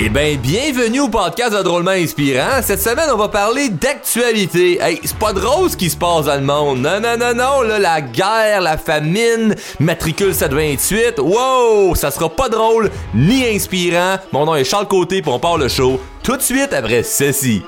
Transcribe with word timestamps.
Eh 0.00 0.10
bien, 0.10 0.36
bienvenue 0.36 1.00
au 1.00 1.08
podcast 1.08 1.56
de 1.56 1.60
Drôlement 1.60 1.90
Inspirant. 1.90 2.62
Cette 2.62 2.80
semaine, 2.80 3.08
on 3.12 3.16
va 3.16 3.26
parler 3.26 3.68
d'actualité. 3.68 4.78
Hey, 4.80 5.00
c'est 5.02 5.18
pas 5.18 5.32
drôle 5.32 5.68
ce 5.70 5.76
qui 5.76 5.90
se 5.90 5.96
passe 5.96 6.26
dans 6.26 6.36
le 6.36 6.42
monde. 6.42 6.78
Non, 6.78 7.00
non, 7.00 7.16
non, 7.18 7.34
non, 7.34 7.62
là, 7.62 7.80
la 7.80 8.00
guerre, 8.00 8.60
la 8.60 8.78
famine, 8.78 9.56
matricule 9.80 10.32
728. 10.32 11.18
Wow, 11.18 11.96
ça 11.96 12.12
sera 12.12 12.28
pas 12.28 12.48
drôle 12.48 12.92
ni 13.12 13.44
inspirant. 13.44 14.18
Mon 14.30 14.46
nom 14.46 14.54
est 14.54 14.62
Charles 14.62 14.86
Côté, 14.86 15.20
puis 15.20 15.32
on 15.32 15.40
part 15.40 15.58
le 15.58 15.66
show 15.66 16.00
tout 16.22 16.36
de 16.36 16.42
suite 16.42 16.72
après 16.72 17.02
ceci. 17.02 17.64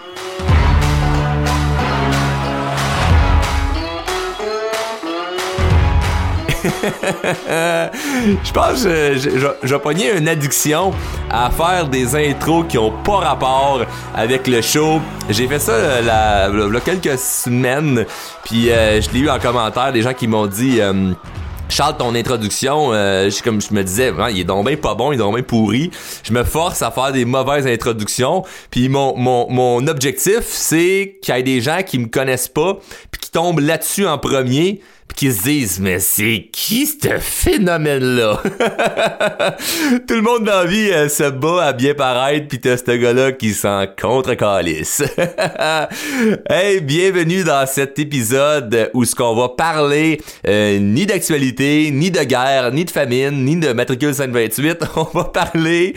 je 8.44 8.52
pense 8.52 8.84
que 8.84 9.16
j'ai 9.62 9.78
pogné 9.78 10.16
une 10.16 10.28
addiction 10.28 10.92
à 11.30 11.50
faire 11.50 11.88
des 11.88 12.14
intros 12.14 12.64
qui 12.68 12.78
ont 12.78 12.92
pas 13.02 13.16
rapport 13.16 13.82
avec 14.14 14.46
le 14.46 14.60
show. 14.60 15.00
J'ai 15.28 15.46
fait 15.48 15.58
ça 15.58 16.00
il 16.00 16.06
y 16.06 16.10
a 16.10 16.80
quelques 16.84 17.18
semaines, 17.18 18.04
puis 18.44 18.70
euh, 18.70 19.00
je 19.00 19.10
l'ai 19.10 19.20
eu 19.20 19.30
en 19.30 19.38
commentaire 19.38 19.92
des 19.92 20.02
gens 20.02 20.14
qui 20.14 20.26
m'ont 20.26 20.46
dit... 20.46 20.80
Euh, 20.80 21.12
Charles, 21.70 21.96
ton 21.96 22.16
introduction, 22.16 22.92
euh, 22.92 23.30
comme 23.44 23.60
je 23.60 23.72
me 23.72 23.84
disais, 23.84 24.12
il 24.32 24.40
est 24.40 24.44
donc 24.44 24.66
bien 24.66 24.76
pas 24.76 24.96
bon, 24.96 25.12
il 25.12 25.14
est 25.14 25.18
donc 25.18 25.36
bien 25.36 25.44
pourri. 25.44 25.92
Je 26.24 26.32
me 26.32 26.42
force 26.42 26.82
à 26.82 26.90
faire 26.90 27.12
des 27.12 27.24
mauvaises 27.24 27.64
introductions. 27.64 28.42
Puis 28.72 28.88
mon, 28.88 29.16
mon, 29.16 29.48
mon 29.48 29.86
objectif, 29.86 30.40
c'est 30.42 31.18
qu'il 31.22 31.32
y 31.32 31.38
ait 31.38 31.42
des 31.44 31.60
gens 31.60 31.82
qui 31.86 32.00
me 32.00 32.08
connaissent 32.08 32.48
pas, 32.48 32.76
puis 33.12 33.20
qui 33.20 33.30
tombent 33.30 33.60
là-dessus 33.60 34.04
en 34.04 34.18
premier, 34.18 34.80
qui 35.14 35.32
se 35.32 35.42
disent 35.42 35.80
mais 35.80 35.98
c'est 35.98 36.48
qui 36.52 36.86
ce 36.86 37.18
phénomène-là? 37.18 38.42
Tout 40.06 40.14
le 40.14 40.22
monde 40.22 40.44
dans 40.44 40.60
la 40.60 40.64
vie 40.64 40.90
euh, 40.90 41.08
se 41.08 41.30
bat 41.30 41.64
à 41.64 41.72
bien 41.72 41.94
paraître 41.94 42.48
pis 42.48 42.60
t'as 42.60 42.76
ce 42.76 42.96
gars-là 42.96 43.32
qui 43.32 43.54
s'en 43.54 43.86
contre-calice. 44.00 45.02
hey, 46.50 46.80
bienvenue 46.80 47.44
dans 47.44 47.66
cet 47.66 47.98
épisode 47.98 48.90
où 48.94 49.04
ce 49.04 49.14
qu'on 49.14 49.34
va 49.34 49.48
parler 49.48 50.20
euh, 50.46 50.78
ni 50.78 51.06
d'actualité, 51.06 51.90
ni 51.90 52.10
de 52.10 52.22
guerre, 52.24 52.72
ni 52.72 52.84
de 52.84 52.90
famine, 52.90 53.44
ni 53.44 53.56
de 53.56 53.72
matricule 53.72 54.14
528. 54.14 54.84
On 54.96 55.18
va 55.18 55.24
parler 55.24 55.94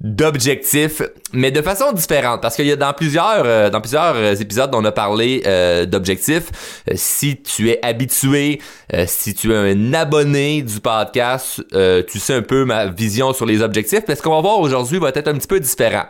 d'objectifs, 0.00 1.02
mais 1.32 1.50
de 1.50 1.62
façon 1.62 1.92
différente 1.92 2.42
parce 2.42 2.56
qu'il 2.56 2.66
y 2.66 2.72
a 2.72 2.76
dans 2.76 2.92
plusieurs 2.92 3.42
euh, 3.44 3.70
dans 3.70 3.80
plusieurs 3.80 4.40
épisodes 4.40 4.70
on 4.74 4.84
a 4.84 4.92
parlé 4.92 5.42
d'objectifs. 5.86 6.50
si 6.94 7.40
tu 7.42 7.70
es 7.70 7.78
habitué 7.82 8.41
euh, 8.94 9.04
si 9.06 9.34
tu 9.34 9.52
es 9.52 9.56
un 9.56 9.94
abonné 9.94 10.62
du 10.62 10.80
podcast, 10.80 11.62
euh, 11.74 12.02
tu 12.06 12.18
sais 12.18 12.34
un 12.34 12.42
peu 12.42 12.64
ma 12.64 12.86
vision 12.86 13.32
sur 13.32 13.46
les 13.46 13.62
objectifs. 13.62 14.02
Mais 14.08 14.14
ce 14.14 14.22
qu'on 14.22 14.34
va 14.34 14.40
voir 14.40 14.58
aujourd'hui 14.60 14.98
va 14.98 15.08
être 15.08 15.28
un 15.28 15.34
petit 15.34 15.46
peu 15.46 15.60
différent. 15.60 16.04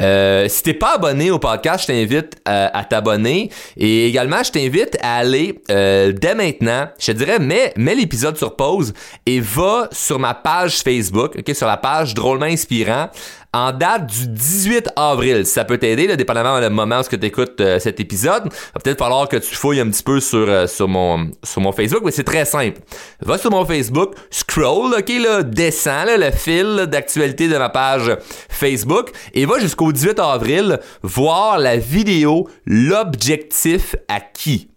Euh, 0.00 0.48
si 0.48 0.62
t'es 0.62 0.74
pas 0.74 0.94
abonné 0.94 1.30
au 1.30 1.38
podcast, 1.38 1.82
je 1.82 1.92
t'invite 1.92 2.36
à, 2.44 2.84
t'abonner. 2.88 3.50
Et 3.76 4.06
également, 4.06 4.42
je 4.42 4.52
t'invite 4.52 4.96
à 5.00 5.16
aller 5.16 5.60
dès 5.68 6.34
maintenant, 6.34 6.88
je 6.98 7.06
te 7.06 7.12
dirais, 7.12 7.38
mets, 7.38 7.72
mets 7.76 7.94
l'épisode 7.94 8.36
sur 8.36 8.56
pause 8.56 8.92
et 9.24 9.40
va 9.40 9.88
sur 9.92 10.18
ma 10.18 10.34
page 10.34 10.78
Facebook, 10.82 11.36
ok, 11.38 11.54
sur 11.54 11.66
la 11.66 11.76
page 11.76 12.14
Drôlement 12.14 12.46
Inspirant 12.46 13.10
en 13.56 13.72
date 13.72 14.06
du 14.06 14.28
18 14.28 14.90
avril. 14.96 15.46
Ça 15.46 15.64
peut 15.64 15.78
t'aider, 15.78 16.14
dépendamment 16.16 16.60
du 16.60 16.68
moment 16.68 17.00
où 17.00 17.02
tu 17.04 17.24
écoutes 17.24 17.60
euh, 17.60 17.78
cet 17.78 18.00
épisode. 18.00 18.44
Va 18.44 18.80
peut-être 18.82 18.98
falloir 18.98 19.28
que 19.28 19.36
tu 19.38 19.54
fouilles 19.54 19.80
un 19.80 19.88
petit 19.88 20.02
peu 20.02 20.20
sur, 20.20 20.38
euh, 20.38 20.66
sur, 20.66 20.88
mon, 20.88 21.30
sur 21.42 21.62
mon 21.62 21.65
Facebook, 21.72 22.02
mais 22.04 22.10
c'est 22.10 22.24
très 22.24 22.44
simple. 22.44 22.80
Va 23.20 23.38
sur 23.38 23.50
mon 23.50 23.64
Facebook, 23.64 24.14
scroll, 24.30 24.94
ok, 24.98 25.08
là, 25.20 25.42
descends 25.42 26.16
le 26.18 26.30
fil 26.30 26.86
d'actualité 26.86 27.48
de 27.48 27.56
ma 27.56 27.68
page 27.68 28.16
Facebook 28.48 29.10
et 29.34 29.46
va 29.46 29.58
jusqu'au 29.58 29.92
18 29.92 30.18
avril 30.18 30.80
voir 31.02 31.58
la 31.58 31.76
vidéo 31.76 32.48
L'objectif 32.66 33.96
à 34.08 34.20
qui? 34.20 34.68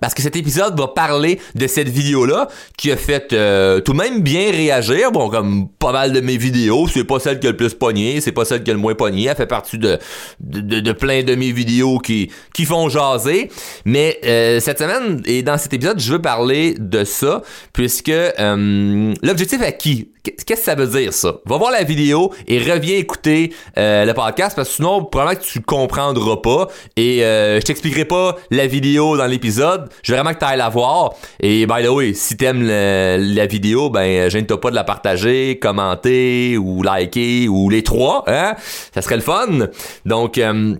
Parce 0.00 0.14
que 0.14 0.22
cet 0.22 0.36
épisode 0.36 0.78
va 0.78 0.88
parler 0.88 1.40
de 1.54 1.66
cette 1.66 1.88
vidéo-là 1.88 2.48
qui 2.76 2.90
a 2.90 2.96
fait 2.96 3.32
euh, 3.32 3.80
tout 3.80 3.92
de 3.92 3.98
même 3.98 4.20
bien 4.20 4.50
réagir. 4.50 5.12
Bon, 5.12 5.28
comme 5.28 5.68
pas 5.78 5.92
mal 5.92 6.12
de 6.12 6.20
mes 6.20 6.36
vidéos, 6.36 6.88
c'est 6.88 7.04
pas 7.04 7.18
celle 7.20 7.40
qui 7.40 7.46
a 7.46 7.50
le 7.50 7.56
plus 7.56 7.74
pogné, 7.74 8.20
c'est 8.20 8.32
pas 8.32 8.44
celle 8.44 8.62
qui 8.62 8.70
a 8.70 8.74
le 8.74 8.80
moins 8.80 8.94
pogné. 8.94 9.24
Elle 9.24 9.36
fait 9.36 9.46
partie 9.46 9.78
de, 9.78 9.98
de, 10.40 10.80
de, 10.80 10.92
plein 10.92 11.22
de 11.22 11.34
mes 11.34 11.52
vidéos 11.52 11.98
qui, 11.98 12.30
qui 12.54 12.64
font 12.64 12.88
jaser. 12.88 13.50
Mais 13.84 14.18
euh, 14.24 14.60
cette 14.60 14.78
semaine, 14.78 15.22
et 15.26 15.42
dans 15.42 15.58
cet 15.58 15.72
épisode, 15.72 16.00
je 16.00 16.12
veux 16.12 16.22
parler 16.22 16.74
de 16.78 17.04
ça, 17.04 17.42
puisque 17.72 18.08
euh, 18.08 19.14
l'objectif 19.22 19.62
à 19.62 19.72
qui? 19.72 20.10
Qu'est-ce 20.22 20.44
que 20.44 20.56
ça 20.56 20.74
veut 20.74 20.86
dire 20.86 21.14
ça? 21.14 21.36
Va 21.46 21.56
voir 21.56 21.70
la 21.70 21.82
vidéo 21.82 22.32
et 22.46 22.58
reviens 22.58 22.96
écouter 22.96 23.54
euh, 23.78 24.04
le 24.04 24.12
podcast 24.12 24.54
parce 24.54 24.68
que 24.68 24.74
sinon 24.74 25.04
probablement 25.04 25.40
que 25.40 25.46
tu 25.46 25.60
comprendras 25.62 26.36
pas 26.36 26.68
et 26.96 27.24
euh, 27.24 27.58
je 27.58 27.64
t'expliquerai 27.64 28.04
pas 28.04 28.36
la 28.50 28.66
vidéo 28.66 29.16
dans 29.16 29.26
l'épisode. 29.26 29.88
Je 30.02 30.12
veux 30.12 30.16
vraiment 30.16 30.34
que 30.34 30.38
tu 30.38 30.44
ailles 30.44 30.58
la 30.58 30.68
voir. 30.68 31.14
Et 31.40 31.66
by 31.66 31.84
the 31.84 31.88
way, 31.88 32.14
si 32.14 32.36
t'aimes 32.36 32.62
la 32.62 33.46
vidéo, 33.46 33.90
ben 33.90 34.28
gêne-toi 34.28 34.60
pas 34.60 34.70
de 34.70 34.74
la 34.74 34.84
partager, 34.84 35.58
commenter 35.58 36.56
ou 36.58 36.82
liker 36.82 37.48
ou 37.48 37.70
les 37.70 37.82
trois, 37.82 38.24
hein? 38.26 38.54
Ça 38.94 39.02
serait 39.02 39.16
le 39.16 39.22
fun. 39.22 39.68
Donc 40.04 40.38
euh, 40.38 40.76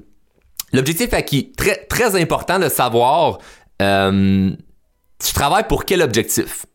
l'objectif 0.72 1.10
qui 1.26 1.52
très 1.52 1.76
très 1.86 2.20
important 2.20 2.58
de 2.58 2.68
savoir 2.68 3.38
tu 3.78 5.32
travailles 5.34 5.66
pour 5.68 5.84
quel 5.84 6.02
objectif? 6.02 6.66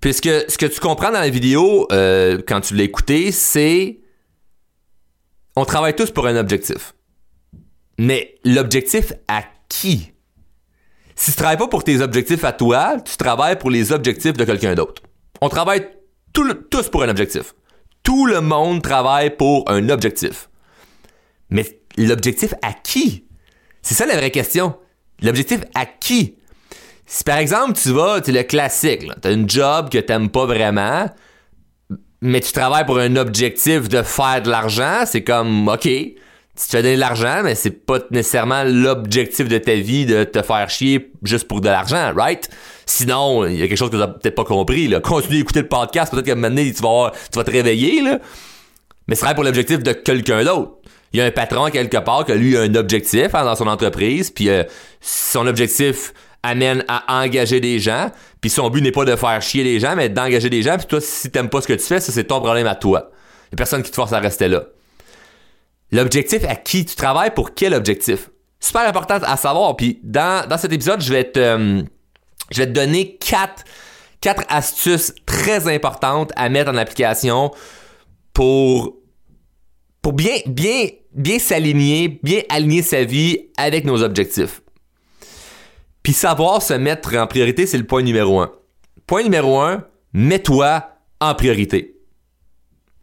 Puisque 0.00 0.28
ce 0.48 0.58
que 0.58 0.66
tu 0.66 0.80
comprends 0.80 1.10
dans 1.10 1.20
la 1.20 1.30
vidéo, 1.30 1.86
euh, 1.90 2.38
quand 2.46 2.60
tu 2.60 2.74
l'as 2.74 2.84
écouté, 2.84 3.32
c'est 3.32 3.98
on 5.56 5.64
travaille 5.64 5.94
tous 5.94 6.10
pour 6.10 6.26
un 6.26 6.36
objectif. 6.36 6.94
Mais 7.98 8.34
l'objectif 8.44 9.14
à 9.26 9.42
qui? 9.68 10.12
Si 11.16 11.30
tu 11.32 11.38
travailles 11.38 11.56
pas 11.56 11.66
pour 11.66 11.82
tes 11.82 12.00
objectifs 12.02 12.44
à 12.44 12.52
toi, 12.52 12.96
tu 13.04 13.16
travailles 13.16 13.58
pour 13.58 13.70
les 13.70 13.90
objectifs 13.90 14.34
de 14.34 14.44
quelqu'un 14.44 14.74
d'autre. 14.74 15.02
On 15.40 15.48
travaille 15.48 15.88
tous 16.32 16.88
pour 16.90 17.02
un 17.02 17.08
objectif. 17.08 17.54
Tout 18.02 18.26
le 18.26 18.40
monde 18.40 18.82
travaille 18.82 19.34
pour 19.34 19.64
un 19.70 19.88
objectif. 19.88 20.50
Mais 21.50 21.80
l'objectif 21.96 22.54
à 22.62 22.74
qui? 22.74 23.24
C'est 23.80 23.94
ça 23.94 24.04
la 24.04 24.16
vraie 24.16 24.30
question. 24.30 24.76
L'objectif 25.22 25.60
à 25.74 25.86
qui? 25.86 26.36
Si 27.06 27.24
par 27.24 27.38
exemple 27.38 27.72
tu 27.72 27.90
vas, 27.92 28.20
tu 28.20 28.32
le 28.32 28.42
classique, 28.42 29.08
tu 29.22 29.28
as 29.28 29.32
une 29.32 29.48
job 29.48 29.88
que 29.88 29.98
t'aimes 29.98 30.28
pas 30.28 30.44
vraiment, 30.44 31.08
mais 32.20 32.40
tu 32.40 32.52
travailles 32.52 32.84
pour 32.84 32.98
un 32.98 33.16
objectif 33.16 33.88
de 33.88 34.02
faire 34.02 34.42
de 34.42 34.50
l'argent, 34.50 35.04
c'est 35.06 35.22
comme 35.24 35.68
OK, 35.68 35.88
tu 36.58 36.64
te 36.66 36.70
fais 36.70 36.82
donner 36.82 36.94
de 36.94 37.00
l'argent, 37.00 37.42
mais 37.44 37.54
c'est 37.54 37.70
pas 37.70 37.98
nécessairement 38.10 38.64
l'objectif 38.64 39.46
de 39.46 39.58
ta 39.58 39.74
vie 39.74 40.06
de 40.06 40.24
te 40.24 40.40
faire 40.40 40.70
chier 40.70 41.12
juste 41.22 41.46
pour 41.48 41.60
de 41.60 41.68
l'argent, 41.68 42.12
right? 42.16 42.48
Sinon, 42.86 43.44
il 43.46 43.56
y 43.56 43.62
a 43.62 43.68
quelque 43.68 43.76
chose 43.76 43.90
que 43.90 43.96
tu 43.96 44.00
n'as 44.00 44.08
peut-être 44.08 44.34
pas 44.34 44.44
compris. 44.44 44.88
Là. 44.88 45.00
Continue 45.00 45.38
d'écouter 45.38 45.60
le 45.60 45.68
podcast, 45.68 46.12
peut-être 46.12 46.24
qu'à 46.24 46.32
un 46.32 46.36
moment 46.36 46.48
donné, 46.48 46.72
tu 46.72 46.82
vas, 46.82 47.12
tu 47.30 47.38
vas 47.38 47.44
te 47.44 47.50
réveiller, 47.50 48.00
là. 48.00 48.20
mais 49.06 49.14
ce 49.16 49.20
serait 49.20 49.34
pour 49.34 49.44
l'objectif 49.44 49.82
de 49.82 49.92
quelqu'un 49.92 50.44
d'autre. 50.44 50.72
Il 51.12 51.18
y 51.18 51.22
a 51.22 51.26
un 51.26 51.30
patron 51.30 51.66
quelque 51.70 51.98
part 51.98 52.24
qui 52.24 52.32
a 52.32 52.34
lui 52.36 52.56
un 52.56 52.74
objectif 52.74 53.34
hein, 53.34 53.44
dans 53.44 53.54
son 53.54 53.66
entreprise, 53.66 54.30
puis 54.30 54.48
euh, 54.48 54.64
son 55.00 55.46
objectif 55.46 56.14
amène 56.42 56.84
à 56.88 57.22
engager 57.22 57.60
des 57.60 57.78
gens, 57.78 58.10
puis 58.40 58.48
son 58.48 58.70
but 58.70 58.80
n'est 58.80 58.92
pas 58.92 59.04
de 59.04 59.14
faire 59.14 59.42
chier 59.42 59.62
les 59.62 59.78
gens, 59.78 59.94
mais 59.94 60.08
d'engager 60.08 60.48
des 60.48 60.62
gens, 60.62 60.78
puis 60.78 60.86
toi, 60.86 61.00
si 61.02 61.30
t'aimes 61.30 61.50
pas 61.50 61.60
ce 61.60 61.68
que 61.68 61.74
tu 61.74 61.84
fais, 61.84 62.00
ça 62.00 62.12
c'est 62.12 62.24
ton 62.24 62.40
problème 62.40 62.66
à 62.66 62.76
toi. 62.76 63.10
Il 63.50 63.54
a 63.54 63.56
personne 63.56 63.82
qui 63.82 63.90
te 63.90 63.96
force 63.96 64.12
à 64.12 64.20
rester 64.20 64.48
là. 64.48 64.64
L'objectif 65.92 66.44
à 66.44 66.56
qui 66.56 66.84
tu 66.84 66.96
travailles, 66.96 67.32
pour 67.34 67.54
quel 67.54 67.74
objectif? 67.74 68.30
Super 68.58 68.88
important 68.88 69.18
à 69.22 69.36
savoir, 69.36 69.76
puis 69.76 70.00
dans, 70.02 70.48
dans 70.48 70.58
cet 70.58 70.72
épisode, 70.72 71.00
je 71.00 71.12
vais 71.12 71.24
te, 71.24 71.38
euh, 71.38 71.82
je 72.50 72.58
vais 72.58 72.66
te 72.66 72.72
donner 72.72 73.16
quatre, 73.16 73.64
quatre 74.20 74.42
astuces 74.48 75.14
très 75.26 75.72
importantes 75.72 76.32
à 76.36 76.48
mettre 76.48 76.70
en 76.70 76.76
application 76.76 77.52
pour, 78.32 78.96
pour 80.02 80.12
bien, 80.14 80.38
bien, 80.46 80.88
bien 81.12 81.38
s'aligner, 81.38 82.20
bien 82.22 82.40
aligner 82.48 82.82
sa 82.82 83.04
vie 83.04 83.50
avec 83.56 83.84
nos 83.84 84.02
objectifs. 84.02 84.62
Puis 86.02 86.12
savoir 86.12 86.62
se 86.62 86.74
mettre 86.74 87.16
en 87.16 87.26
priorité, 87.26 87.66
c'est 87.66 87.78
le 87.78 87.86
point 87.86 88.02
numéro 88.02 88.40
un. 88.40 88.52
Point 89.06 89.24
numéro 89.24 89.58
un, 89.60 89.84
mets-toi 90.12 90.88
en 91.20 91.34
priorité. 91.34 91.95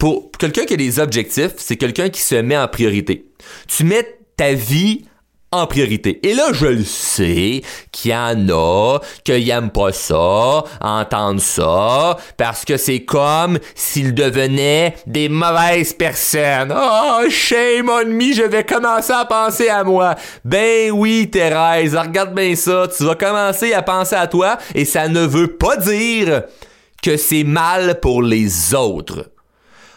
Pour 0.03 0.31
quelqu'un 0.37 0.65
qui 0.65 0.73
a 0.73 0.75
des 0.75 0.99
objectifs, 0.99 1.53
c'est 1.55 1.77
quelqu'un 1.77 2.09
qui 2.09 2.19
se 2.19 2.35
met 2.35 2.57
en 2.57 2.67
priorité. 2.67 3.31
Tu 3.69 3.85
mets 3.85 4.05
ta 4.35 4.51
vie 4.51 5.05
en 5.49 5.65
priorité. 5.65 6.19
Et 6.27 6.33
là, 6.33 6.47
je 6.51 6.65
le 6.65 6.83
sais 6.83 7.61
qu'il 7.93 8.11
y 8.11 8.13
en 8.13 8.49
a 8.49 8.99
qui 9.23 9.45
n'aiment 9.45 9.69
pas 9.69 9.93
ça, 9.93 10.65
entendre 10.81 11.39
ça, 11.39 12.17
parce 12.35 12.65
que 12.65 12.75
c'est 12.75 13.05
comme 13.05 13.59
s'ils 13.75 14.13
devenaient 14.13 14.93
des 15.07 15.29
mauvaises 15.29 15.93
personnes. 15.93 16.75
Oh, 16.77 17.21
shame 17.29 17.87
on 17.87 18.05
me, 18.05 18.33
je 18.33 18.43
vais 18.43 18.65
commencer 18.65 19.13
à 19.13 19.23
penser 19.23 19.69
à 19.69 19.85
moi. 19.85 20.15
Ben 20.43 20.91
oui, 20.91 21.29
Thérèse, 21.31 21.95
regarde 21.95 22.35
bien 22.35 22.57
ça, 22.57 22.89
tu 22.93 23.05
vas 23.05 23.15
commencer 23.15 23.71
à 23.71 23.81
penser 23.81 24.15
à 24.15 24.27
toi, 24.27 24.57
et 24.75 24.83
ça 24.83 25.07
ne 25.07 25.25
veut 25.25 25.55
pas 25.55 25.77
dire 25.77 26.43
que 27.01 27.15
c'est 27.15 27.45
mal 27.45 28.01
pour 28.01 28.21
les 28.21 28.75
autres. 28.75 29.29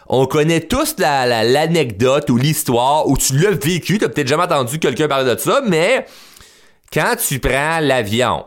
On 0.09 0.27
connaît 0.27 0.61
tous 0.61 0.97
l'anecdote 0.99 2.31
ou 2.31 2.37
l'histoire 2.37 3.09
où 3.09 3.17
tu 3.17 3.37
l'as 3.39 3.51
vécu, 3.51 3.99
t'as 3.99 4.09
peut-être 4.09 4.29
jamais 4.29 4.45
entendu 4.45 4.79
quelqu'un 4.79 5.09
parler 5.09 5.35
de 5.35 5.41
ça, 5.41 5.61
mais 5.67 6.07
quand 6.93 7.17
tu 7.17 7.39
prends 7.41 7.81
l'avion, 7.81 8.45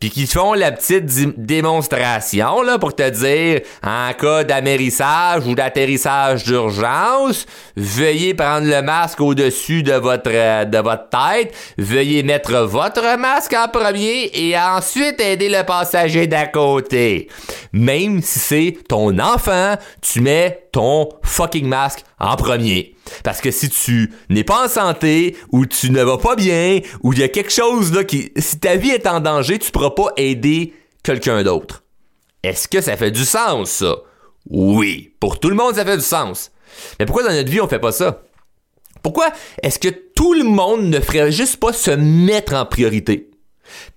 puis 0.00 0.10
qu'ils 0.10 0.26
font 0.26 0.54
la 0.54 0.72
petite 0.72 1.06
démonstration 1.44 2.62
là 2.62 2.78
pour 2.78 2.94
te 2.94 3.08
dire 3.08 3.60
en 3.82 4.12
cas 4.12 4.44
d'amérissage 4.44 5.46
ou 5.46 5.54
d'atterrissage 5.54 6.44
d'urgence, 6.44 7.46
veuillez 7.76 8.34
prendre 8.34 8.66
le 8.66 8.82
masque 8.82 9.20
au-dessus 9.20 9.82
de 9.82 9.94
votre 9.94 10.30
euh, 10.32 10.64
de 10.64 10.78
votre 10.78 11.08
tête, 11.08 11.54
veuillez 11.78 12.22
mettre 12.22 12.58
votre 12.58 13.18
masque 13.18 13.54
en 13.54 13.68
premier 13.68 14.30
et 14.34 14.58
ensuite 14.58 15.20
aider 15.20 15.48
le 15.48 15.64
passager 15.64 16.26
d'à 16.26 16.46
côté. 16.46 17.28
Même 17.72 18.22
si 18.22 18.38
c'est 18.38 18.78
ton 18.88 19.18
enfant, 19.18 19.74
tu 20.00 20.20
mets 20.20 20.68
ton 20.72 21.08
fucking 21.22 21.66
masque 21.66 22.04
en 22.20 22.36
premier. 22.36 22.94
Parce 23.24 23.40
que 23.40 23.50
si 23.50 23.68
tu 23.68 24.12
n'es 24.28 24.44
pas 24.44 24.64
en 24.64 24.68
santé, 24.68 25.36
ou 25.52 25.66
tu 25.66 25.90
ne 25.90 26.02
vas 26.02 26.18
pas 26.18 26.36
bien, 26.36 26.80
ou 27.02 27.12
il 27.12 27.18
y 27.18 27.22
a 27.22 27.28
quelque 27.28 27.52
chose 27.52 27.92
là 27.92 28.04
qui... 28.04 28.32
Si 28.36 28.58
ta 28.58 28.76
vie 28.76 28.90
est 28.90 29.06
en 29.06 29.20
danger, 29.20 29.58
tu 29.58 29.70
pourras 29.70 29.90
pas 29.90 30.12
aider 30.16 30.74
quelqu'un 31.02 31.42
d'autre. 31.42 31.84
Est-ce 32.42 32.68
que 32.68 32.80
ça 32.80 32.96
fait 32.96 33.10
du 33.10 33.24
sens, 33.24 33.70
ça? 33.70 33.96
Oui. 34.48 35.14
Pour 35.20 35.40
tout 35.40 35.48
le 35.48 35.56
monde, 35.56 35.74
ça 35.74 35.84
fait 35.84 35.96
du 35.96 36.04
sens. 36.04 36.50
Mais 36.98 37.06
pourquoi 37.06 37.24
dans 37.24 37.34
notre 37.34 37.50
vie, 37.50 37.60
on 37.60 37.68
fait 37.68 37.78
pas 37.78 37.92
ça? 37.92 38.22
Pourquoi 39.02 39.30
est-ce 39.62 39.78
que 39.78 39.88
tout 39.88 40.34
le 40.34 40.44
monde 40.44 40.82
ne 40.82 41.00
ferait 41.00 41.32
juste 41.32 41.58
pas 41.58 41.72
se 41.72 41.90
mettre 41.90 42.54
en 42.54 42.66
priorité? 42.66 43.30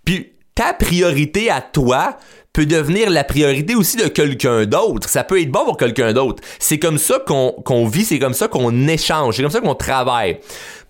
Puis 0.05 0.33
ta 0.55 0.73
priorité 0.73 1.49
à 1.49 1.61
toi 1.61 2.17
peut 2.53 2.65
devenir 2.65 3.09
la 3.09 3.23
priorité 3.23 3.75
aussi 3.75 3.97
de 3.97 4.07
quelqu'un 4.07 4.65
d'autre. 4.65 5.07
Ça 5.09 5.23
peut 5.23 5.41
être 5.41 5.51
bon 5.51 5.65
pour 5.65 5.77
quelqu'un 5.77 6.13
d'autre. 6.13 6.43
C'est 6.59 6.79
comme 6.79 6.97
ça 6.97 7.19
qu'on 7.19 7.87
vit, 7.87 8.03
c'est 8.03 8.19
comme 8.19 8.33
ça 8.33 8.47
qu'on 8.47 8.87
échange, 8.87 9.35
c'est 9.35 9.41
comme 9.41 9.51
ça 9.51 9.61
qu'on 9.61 9.75
travaille. 9.75 10.39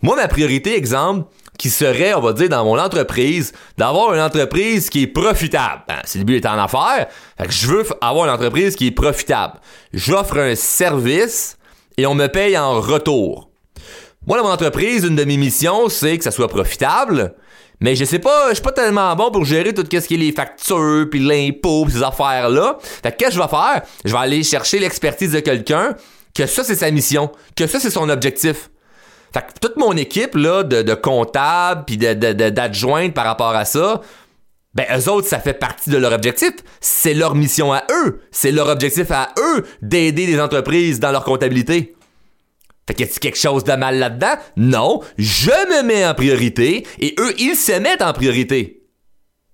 Moi, 0.01 0.15
ma 0.15 0.27
priorité, 0.27 0.75
exemple, 0.75 1.27
qui 1.61 1.69
serait, 1.69 2.15
on 2.15 2.21
va 2.21 2.33
dire, 2.33 2.49
dans 2.49 2.65
mon 2.65 2.79
entreprise, 2.79 3.53
d'avoir 3.77 4.15
une 4.15 4.21
entreprise 4.21 4.89
qui 4.89 5.03
est 5.03 5.07
profitable. 5.07 5.83
Ben, 5.87 5.99
c'est 6.05 6.17
le 6.17 6.25
but 6.25 6.43
en 6.47 6.57
affaires. 6.57 7.07
Fait 7.37 7.45
que 7.45 7.53
je 7.53 7.67
veux 7.67 7.85
avoir 8.01 8.25
une 8.25 8.31
entreprise 8.31 8.75
qui 8.75 8.87
est 8.87 8.91
profitable. 8.91 9.59
J'offre 9.93 10.39
un 10.39 10.55
service 10.55 11.57
et 11.97 12.07
on 12.07 12.15
me 12.15 12.25
paye 12.25 12.57
en 12.57 12.81
retour. 12.81 13.51
Moi, 14.25 14.37
dans 14.37 14.43
mon 14.45 14.51
entreprise, 14.51 15.03
une 15.03 15.15
de 15.15 15.23
mes 15.23 15.37
missions, 15.37 15.87
c'est 15.89 16.17
que 16.17 16.23
ça 16.23 16.31
soit 16.31 16.47
profitable, 16.47 17.35
mais 17.81 17.95
je 17.95 18.05
sais 18.05 18.19
pas, 18.19 18.49
je 18.49 18.55
suis 18.55 18.63
pas 18.63 18.71
tellement 18.71 19.15
bon 19.15 19.31
pour 19.31 19.43
gérer 19.43 19.73
tout 19.73 19.83
ce 19.83 20.07
qui 20.07 20.13
est 20.13 20.17
les 20.17 20.31
factures, 20.31 21.07
puis 21.09 21.19
l'impôt, 21.19 21.87
ces 21.89 22.03
affaires-là. 22.03 22.77
Fait 22.81 23.11
que 23.11 23.17
qu'est-ce 23.17 23.31
que 23.31 23.35
je 23.37 23.41
vais 23.41 23.47
faire? 23.47 23.81
Je 24.05 24.11
vais 24.11 24.19
aller 24.19 24.43
chercher 24.43 24.77
l'expertise 24.77 25.31
de 25.31 25.39
quelqu'un, 25.39 25.95
que 26.35 26.45
ça, 26.45 26.63
c'est 26.63 26.75
sa 26.75 26.91
mission, 26.91 27.31
que 27.55 27.65
ça, 27.65 27.79
c'est 27.79 27.89
son 27.89 28.07
objectif. 28.09 28.69
Fait 29.33 29.41
que 29.41 29.59
toute 29.59 29.77
mon 29.77 29.93
équipe, 29.97 30.35
là, 30.35 30.63
de, 30.63 30.93
comptables, 30.93 31.85
puis 31.85 31.97
d'adjointes 31.97 33.07
de, 33.07 33.13
par 33.13 33.25
rapport 33.25 33.55
à 33.55 33.65
ça, 33.65 34.01
ben, 34.75 34.85
eux 34.95 35.09
autres, 35.09 35.27
ça 35.27 35.39
fait 35.39 35.53
partie 35.53 35.89
de 35.89 35.97
leur 35.97 36.13
objectif. 36.13 36.51
C'est 36.79 37.13
leur 37.13 37.35
mission 37.35 37.73
à 37.73 37.83
eux. 37.91 38.21
C'est 38.31 38.51
leur 38.51 38.69
objectif 38.69 39.09
à 39.11 39.29
eux 39.39 39.65
d'aider 39.81 40.27
les 40.27 40.39
entreprises 40.39 40.99
dans 40.99 41.11
leur 41.11 41.23
comptabilité. 41.23 41.95
Fait 42.87 42.93
qu'il 42.93 43.05
y 43.05 43.09
a 43.09 43.13
quelque 43.19 43.37
chose 43.37 43.63
de 43.63 43.73
mal 43.73 43.99
là-dedans? 43.99 44.35
Non, 44.57 45.01
je 45.17 45.49
me 45.49 45.83
mets 45.83 46.05
en 46.05 46.13
priorité 46.13 46.85
et 46.99 47.15
eux, 47.19 47.33
ils 47.39 47.55
se 47.55 47.73
mettent 47.79 48.01
en 48.01 48.13
priorité. 48.13 48.81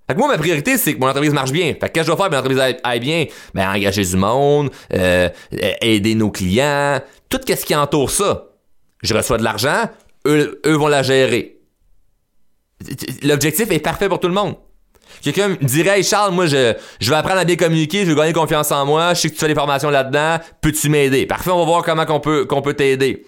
Fait 0.07 0.13
que 0.13 0.19
moi, 0.19 0.29
ma 0.29 0.37
priorité, 0.37 0.77
c'est 0.77 0.93
que 0.93 0.99
mon 0.99 1.07
entreprise 1.07 1.33
marche 1.33 1.51
bien. 1.51 1.73
Fait 1.73 1.79
que 1.79 1.85
qu'est-ce 1.87 2.05
que 2.07 2.11
je 2.11 2.15
dois 2.15 2.17
faire 2.17 2.29
pour 2.29 2.41
que 2.41 2.49
mon 2.49 2.55
entreprise 2.55 2.79
aille, 2.83 2.99
bien? 3.01 3.25
Ben, 3.53 3.69
engager 3.69 4.05
du 4.05 4.15
monde, 4.15 4.69
euh, 4.93 5.29
aider 5.81 6.15
nos 6.15 6.31
clients, 6.31 7.01
tout 7.29 7.41
ce 7.45 7.65
qui 7.65 7.75
entoure 7.75 8.09
ça. 8.09 8.45
Je 9.03 9.13
reçois 9.13 9.37
de 9.37 9.43
l'argent, 9.43 9.89
eux, 10.25 10.61
eux 10.65 10.75
vont 10.75 10.87
la 10.87 11.03
gérer. 11.03 11.59
L'objectif 13.23 13.69
est 13.69 13.79
parfait 13.79 14.07
pour 14.07 14.19
tout 14.19 14.27
le 14.29 14.33
monde. 14.33 14.55
Quelqu'un 15.21 15.49
me 15.49 15.55
dirait, 15.55 16.03
Charles, 16.03 16.33
moi, 16.33 16.45
je, 16.45 16.73
je 16.99 17.09
vais 17.09 17.15
apprendre 17.15 17.39
à 17.39 17.45
bien 17.45 17.55
communiquer, 17.55 18.05
je 18.05 18.11
vais 18.11 18.15
gagner 18.15 18.33
confiance 18.33 18.71
en 18.71 18.85
moi, 18.85 19.13
je 19.13 19.21
sais 19.21 19.29
que 19.29 19.33
tu 19.33 19.39
fais 19.39 19.47
des 19.47 19.55
formations 19.55 19.89
là-dedans, 19.89 20.37
peux-tu 20.61 20.89
m'aider? 20.89 21.25
Parfait, 21.25 21.51
on 21.51 21.59
va 21.59 21.65
voir 21.65 21.83
comment 21.83 22.05
qu'on 22.05 22.19
peut 22.61 22.73
t'aider. 22.73 23.25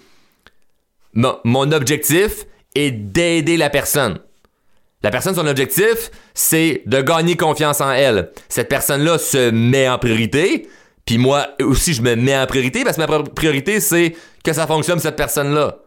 Mon, 1.13 1.37
mon 1.43 1.71
objectif 1.71 2.45
est 2.75 2.91
d'aider 2.91 3.57
la 3.57 3.69
personne. 3.69 4.19
La 5.01 5.11
personne, 5.11 5.33
son 5.33 5.47
objectif, 5.47 6.11
c'est 6.33 6.83
de 6.85 7.01
gagner 7.01 7.37
confiance 7.37 7.79
en 7.79 7.91
elle. 7.91 8.31
Cette 8.49 8.67
personne-là 8.67 9.17
se 9.17 9.49
met 9.49 9.87
en 9.87 9.97
priorité, 9.97 10.67
puis 11.05 11.17
moi 11.17 11.47
aussi, 11.61 11.93
je 11.93 12.01
me 12.01 12.15
mets 12.15 12.37
en 12.37 12.45
priorité 12.45 12.83
parce 12.83 12.97
que 12.97 13.01
ma 13.01 13.23
priorité, 13.23 13.79
c'est 13.79 14.15
que 14.43 14.53
ça 14.53 14.67
fonctionne 14.67 14.99
cette 14.99 15.15
personne-là. 15.15 15.77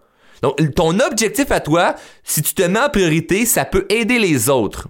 Donc, 0.42 0.74
ton 0.74 0.98
objectif 0.98 1.50
à 1.52 1.60
toi, 1.60 1.94
si 2.24 2.42
tu 2.42 2.54
te 2.54 2.62
mets 2.62 2.80
en 2.80 2.88
priorité, 2.88 3.46
ça 3.46 3.64
peut 3.64 3.86
aider 3.88 4.18
les 4.18 4.48
autres. 4.50 4.88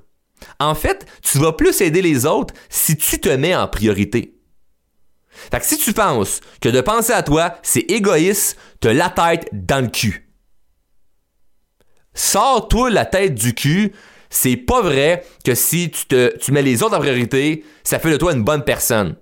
En 0.58 0.74
fait, 0.74 1.06
tu 1.22 1.38
vas 1.38 1.52
plus 1.52 1.80
aider 1.80 2.02
les 2.02 2.26
autres 2.26 2.54
si 2.68 2.96
tu 2.96 3.20
te 3.20 3.28
mets 3.28 3.54
en 3.54 3.68
priorité. 3.68 4.34
Fait 5.50 5.60
que 5.60 5.66
si 5.66 5.78
tu 5.78 5.92
penses 5.92 6.40
que 6.60 6.68
de 6.68 6.80
penser 6.80 7.12
à 7.12 7.22
toi, 7.22 7.56
c'est 7.62 7.90
égoïste, 7.90 8.58
te 8.80 8.88
la 8.88 9.10
tête 9.10 9.48
dans 9.52 9.84
le 9.84 9.90
cul. 9.90 10.28
Sors-toi 12.14 12.90
la 12.90 13.06
tête 13.06 13.34
du 13.34 13.54
cul. 13.54 13.92
C'est 14.30 14.56
pas 14.56 14.80
vrai 14.80 15.24
que 15.44 15.54
si 15.54 15.90
tu, 15.90 16.04
tu 16.40 16.52
mets 16.52 16.62
les 16.62 16.82
autres 16.82 16.96
en 16.96 17.00
priorité, 17.00 17.64
ça 17.84 17.98
fait 17.98 18.10
de 18.10 18.16
toi 18.16 18.32
une 18.32 18.44
bonne 18.44 18.64
personne. 18.64 19.16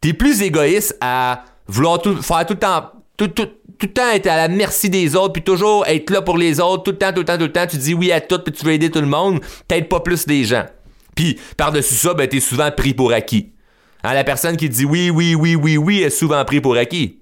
T'es 0.00 0.12
plus 0.12 0.42
égoïste 0.42 0.96
à 1.00 1.44
vouloir 1.66 2.00
tout, 2.00 2.22
faire 2.22 2.46
tout 2.46 2.54
le 2.54 2.58
temps, 2.58 2.92
tout, 3.16 3.28
tout, 3.28 3.48
tout 3.78 3.86
le 3.86 3.92
temps 3.92 4.10
être 4.10 4.26
à 4.26 4.36
la 4.36 4.48
merci 4.48 4.90
des 4.90 5.14
autres, 5.14 5.32
puis 5.32 5.42
toujours 5.42 5.86
être 5.86 6.10
là 6.10 6.22
pour 6.22 6.36
les 6.36 6.60
autres, 6.60 6.82
tout 6.82 6.90
le 6.90 6.98
temps, 6.98 7.12
tout 7.12 7.20
le 7.20 7.24
temps, 7.24 7.38
tout 7.38 7.44
le 7.44 7.52
temps, 7.52 7.66
tu 7.66 7.76
dis 7.76 7.94
oui 7.94 8.10
à 8.10 8.20
tout, 8.20 8.38
puis 8.38 8.52
tu 8.52 8.64
veux 8.64 8.72
aider 8.72 8.90
tout 8.90 9.00
le 9.00 9.06
monde, 9.06 9.40
t'aides 9.68 9.88
pas 9.88 10.00
plus 10.00 10.26
des 10.26 10.44
gens. 10.44 10.66
Puis, 11.14 11.38
par-dessus 11.56 11.94
ça, 11.94 12.14
ben, 12.14 12.28
t'es 12.28 12.40
souvent 12.40 12.70
pris 12.70 12.94
pour 12.94 13.12
acquis. 13.12 13.52
Hein, 14.04 14.14
la 14.14 14.24
personne 14.24 14.56
qui 14.56 14.68
dit 14.68 14.84
oui, 14.84 15.10
oui, 15.10 15.34
oui, 15.34 15.54
oui, 15.54 15.76
oui 15.76 16.02
est 16.02 16.10
souvent 16.10 16.44
pris 16.44 16.60
pour 16.60 16.76
acquis. 16.76 17.18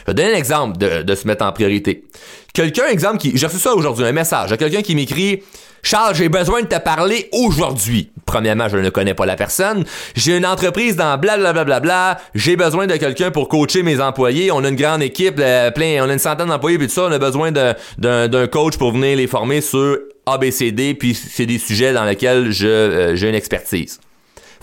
Je 0.00 0.12
vais 0.12 0.14
donner 0.14 0.34
un 0.34 0.36
exemple 0.36 0.78
de, 0.78 1.02
de 1.02 1.14
se 1.14 1.26
mettre 1.26 1.44
en 1.44 1.52
priorité. 1.52 2.04
Quelqu'un, 2.52 2.86
exemple, 2.86 3.18
qui. 3.18 3.36
J'ai 3.36 3.46
reçu 3.46 3.58
ça 3.58 3.74
aujourd'hui, 3.74 4.04
un 4.04 4.12
message. 4.12 4.56
Quelqu'un 4.56 4.82
qui 4.82 4.94
m'écrit 4.94 5.42
Charles, 5.84 6.14
j'ai 6.14 6.30
besoin 6.30 6.62
de 6.62 6.66
te 6.66 6.78
parler 6.78 7.28
aujourd'hui. 7.30 8.10
Premièrement, 8.24 8.70
je 8.70 8.78
ne 8.78 8.88
connais 8.88 9.12
pas 9.12 9.26
la 9.26 9.36
personne. 9.36 9.84
J'ai 10.16 10.34
une 10.34 10.46
entreprise 10.46 10.96
dans 10.96 11.18
blablabla. 11.18 11.80
Bla, 11.80 12.18
j'ai 12.34 12.56
besoin 12.56 12.86
de 12.86 12.96
quelqu'un 12.96 13.30
pour 13.30 13.48
coacher 13.48 13.82
mes 13.82 14.00
employés. 14.00 14.50
On 14.50 14.64
a 14.64 14.70
une 14.70 14.76
grande 14.76 15.02
équipe, 15.02 15.36
euh, 15.38 15.70
plein, 15.70 16.02
on 16.02 16.08
a 16.08 16.14
une 16.14 16.18
centaine 16.18 16.48
d'employés 16.48 16.78
puis 16.78 16.86
tout 16.86 16.94
ça. 16.94 17.02
On 17.04 17.12
a 17.12 17.18
besoin 17.18 17.52
d'un 17.52 18.46
coach 18.46 18.78
pour 18.78 18.92
venir 18.92 19.18
les 19.18 19.26
former 19.26 19.60
sur 19.60 19.98
ABCD. 20.24 20.94
Puis 20.94 21.14
c'est 21.14 21.44
des 21.44 21.58
sujets 21.58 21.92
dans 21.92 22.04
lesquels 22.04 22.50
euh, 22.62 23.14
j'ai 23.14 23.28
une 23.28 23.34
expertise. 23.34 24.00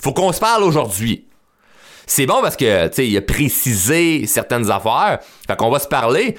Faut 0.02 0.14
qu'on 0.14 0.32
se 0.32 0.40
parle 0.40 0.64
aujourd'hui. 0.64 1.28
C'est 2.08 2.26
bon 2.26 2.42
parce 2.42 2.56
que, 2.56 2.88
tu 2.88 2.96
sais, 2.96 3.08
il 3.08 3.16
a 3.16 3.22
précisé 3.22 4.26
certaines 4.26 4.72
affaires. 4.72 5.20
Fait 5.48 5.56
qu'on 5.56 5.70
va 5.70 5.78
se 5.78 5.88
parler. 5.88 6.36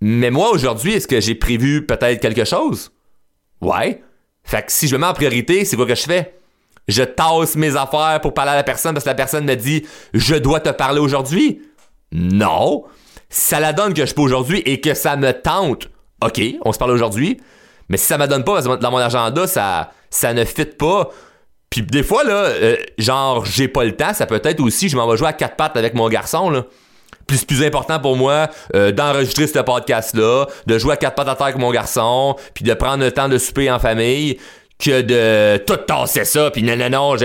Mais 0.00 0.32
moi, 0.32 0.50
aujourd'hui, 0.50 0.94
est-ce 0.94 1.06
que 1.06 1.20
j'ai 1.20 1.36
prévu 1.36 1.86
peut-être 1.86 2.20
quelque 2.20 2.44
chose? 2.44 2.90
Ouais. 3.60 4.02
Fait 4.44 4.62
que 4.62 4.70
si 4.70 4.86
je 4.88 4.94
me 4.94 5.00
mets 5.00 5.06
en 5.06 5.14
priorité, 5.14 5.64
c'est 5.64 5.76
quoi 5.76 5.86
que 5.86 5.94
je 5.94 6.02
fais? 6.02 6.34
Je 6.86 7.02
tasse 7.02 7.56
mes 7.56 7.76
affaires 7.76 8.20
pour 8.20 8.34
parler 8.34 8.52
à 8.52 8.56
la 8.56 8.62
personne 8.62 8.92
parce 8.92 9.04
que 9.04 9.10
la 9.10 9.14
personne 9.14 9.44
me 9.44 9.54
dit 9.54 9.86
je 10.12 10.34
dois 10.34 10.60
te 10.60 10.68
parler 10.68 11.00
aujourd'hui. 11.00 11.62
Non. 12.12 12.84
Ça 13.30 13.58
la 13.58 13.72
donne 13.72 13.94
que 13.94 14.04
je 14.06 14.14
peux 14.14 14.20
aujourd'hui 14.20 14.62
et 14.66 14.80
que 14.80 14.94
ça 14.94 15.16
me 15.16 15.32
tente. 15.32 15.88
OK, 16.22 16.40
on 16.64 16.72
se 16.72 16.78
parle 16.78 16.92
aujourd'hui. 16.92 17.40
Mais 17.88 17.96
si 17.96 18.06
ça 18.06 18.18
me 18.18 18.26
donne 18.26 18.44
pas 18.44 18.62
dans 18.62 18.90
mon 18.90 18.98
agenda, 18.98 19.46
ça, 19.46 19.92
ça 20.10 20.32
ne 20.32 20.44
fit 20.44 20.64
pas. 20.64 21.10
Puis 21.70 21.82
des 21.82 22.02
fois, 22.02 22.22
là, 22.22 22.44
euh, 22.44 22.76
genre, 22.98 23.44
j'ai 23.44 23.68
pas 23.68 23.84
le 23.84 23.96
temps, 23.96 24.14
ça 24.14 24.26
peut 24.26 24.40
être 24.44 24.60
aussi, 24.60 24.88
je 24.88 24.96
m'en 24.96 25.08
vais 25.08 25.16
jouer 25.16 25.28
à 25.28 25.32
quatre 25.32 25.56
pattes 25.56 25.76
avec 25.76 25.94
mon 25.94 26.08
garçon, 26.08 26.48
là. 26.50 26.66
Puis 27.26 27.38
c'est 27.38 27.46
plus 27.46 27.64
important 27.64 27.98
pour 27.98 28.16
moi 28.16 28.48
euh, 28.74 28.92
d'enregistrer 28.92 29.46
ce 29.46 29.58
podcast-là, 29.58 30.46
de 30.66 30.78
jouer 30.78 30.92
à 30.92 30.96
quatre 30.96 31.14
pattes 31.14 31.28
à 31.28 31.34
terre 31.34 31.46
avec 31.46 31.58
mon 31.58 31.70
garçon, 31.70 32.36
puis 32.54 32.64
de 32.64 32.74
prendre 32.74 33.04
le 33.04 33.12
temps 33.12 33.28
de 33.28 33.38
souper 33.38 33.70
en 33.70 33.78
famille 33.78 34.38
que 34.78 35.02
de 35.02 35.58
tout 35.64 35.76
tasser 35.76 36.24
ça 36.24 36.50
puis 36.50 36.62
non 36.62 36.76
non 36.76 36.90
non 36.90 37.16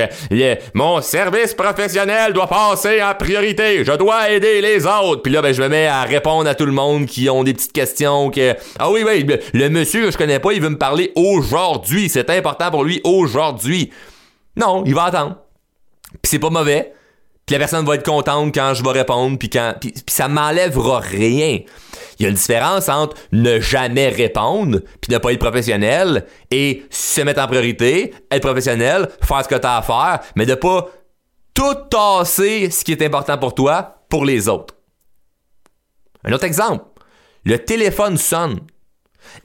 mon 0.75 1.01
service 1.01 1.53
professionnel 1.53 2.31
doit 2.31 2.47
passer 2.47 3.01
en 3.01 3.13
priorité. 3.15 3.83
Je 3.83 3.91
dois 3.93 4.29
aider 4.29 4.61
les 4.61 4.85
autres. 4.85 5.23
Puis 5.23 5.33
là 5.33 5.41
ben 5.41 5.53
je 5.53 5.61
me 5.61 5.67
mets 5.67 5.87
à 5.87 6.03
répondre 6.03 6.47
à 6.47 6.55
tout 6.55 6.65
le 6.65 6.71
monde 6.71 7.05
qui 7.05 7.29
ont 7.29 7.43
des 7.43 7.53
petites 7.53 7.73
questions 7.73 8.29
que 8.29 8.55
ah 8.77 8.91
oui 8.91 9.03
oui 9.05 9.25
le, 9.53 9.69
monsieur 9.69 10.05
que 10.05 10.11
je 10.11 10.17
connais 10.17 10.39
pas 10.39 10.53
il 10.53 10.61
veut 10.61 10.69
me 10.69 10.77
parler 10.77 11.11
aujourd'hui. 11.15 12.07
C'est 12.09 12.29
important 12.29 12.69
pour 12.71 12.83
lui 12.83 13.01
aujourd'hui. 13.03 13.91
Non 14.55 14.83
il 14.85 14.93
va 14.93 15.05
attendre. 15.05 15.37
Puis 16.21 16.29
c'est 16.29 16.39
pas 16.39 16.49
mauvais 16.49 16.93
puis 17.49 17.55
la 17.55 17.59
personne 17.61 17.83
va 17.83 17.95
être 17.95 18.05
contente 18.05 18.53
quand 18.53 18.75
je 18.75 18.83
vais 18.83 18.91
répondre, 18.91 19.39
puis 19.39 19.49
quand, 19.49 19.73
puis, 19.81 19.91
ça 20.05 20.27
m'enlèvera 20.27 20.99
rien. 20.99 21.61
Il 22.19 22.23
y 22.23 22.25
a 22.27 22.29
une 22.29 22.35
différence 22.35 22.87
entre 22.89 23.17
ne 23.31 23.59
jamais 23.59 24.09
répondre, 24.09 24.81
puis 25.01 25.11
ne 25.11 25.17
pas 25.17 25.33
être 25.33 25.39
professionnel, 25.39 26.27
et 26.51 26.83
se 26.91 27.21
mettre 27.21 27.41
en 27.41 27.47
priorité, 27.47 28.13
être 28.29 28.43
professionnel, 28.43 29.09
faire 29.23 29.43
ce 29.43 29.49
que 29.49 29.55
tu 29.55 29.65
as 29.65 29.77
à 29.77 29.81
faire, 29.81 30.19
mais 30.35 30.45
de 30.45 30.53
pas 30.53 30.89
tout 31.55 31.73
tasser 31.89 32.69
ce 32.69 32.85
qui 32.85 32.91
est 32.91 33.01
important 33.01 33.39
pour 33.39 33.55
toi 33.55 33.95
pour 34.09 34.25
les 34.25 34.47
autres. 34.47 34.75
Un 36.25 36.33
autre 36.33 36.43
exemple, 36.43 36.85
le 37.45 37.57
téléphone 37.57 38.17
sonne. 38.17 38.59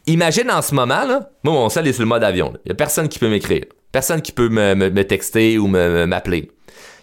Imagine 0.07 0.51
en 0.51 0.61
ce 0.61 0.75
moment, 0.75 1.07
là, 1.07 1.31
moi, 1.43 1.55
mon 1.55 1.71
cell 1.71 1.87
est 1.87 1.95
sur 1.95 2.03
le 2.03 2.09
mode 2.09 2.23
avion. 2.23 2.53
Il 2.67 2.69
n'y 2.69 2.73
a 2.73 2.75
personne 2.75 3.09
qui 3.09 3.19
peut 3.19 3.31
m'écrire. 3.31 3.65
Personne 3.93 4.21
qui 4.21 4.33
peut 4.33 4.51
me, 4.51 5.03
texter 5.05 5.57
ou 5.57 5.69
m'appeler. 5.69 6.51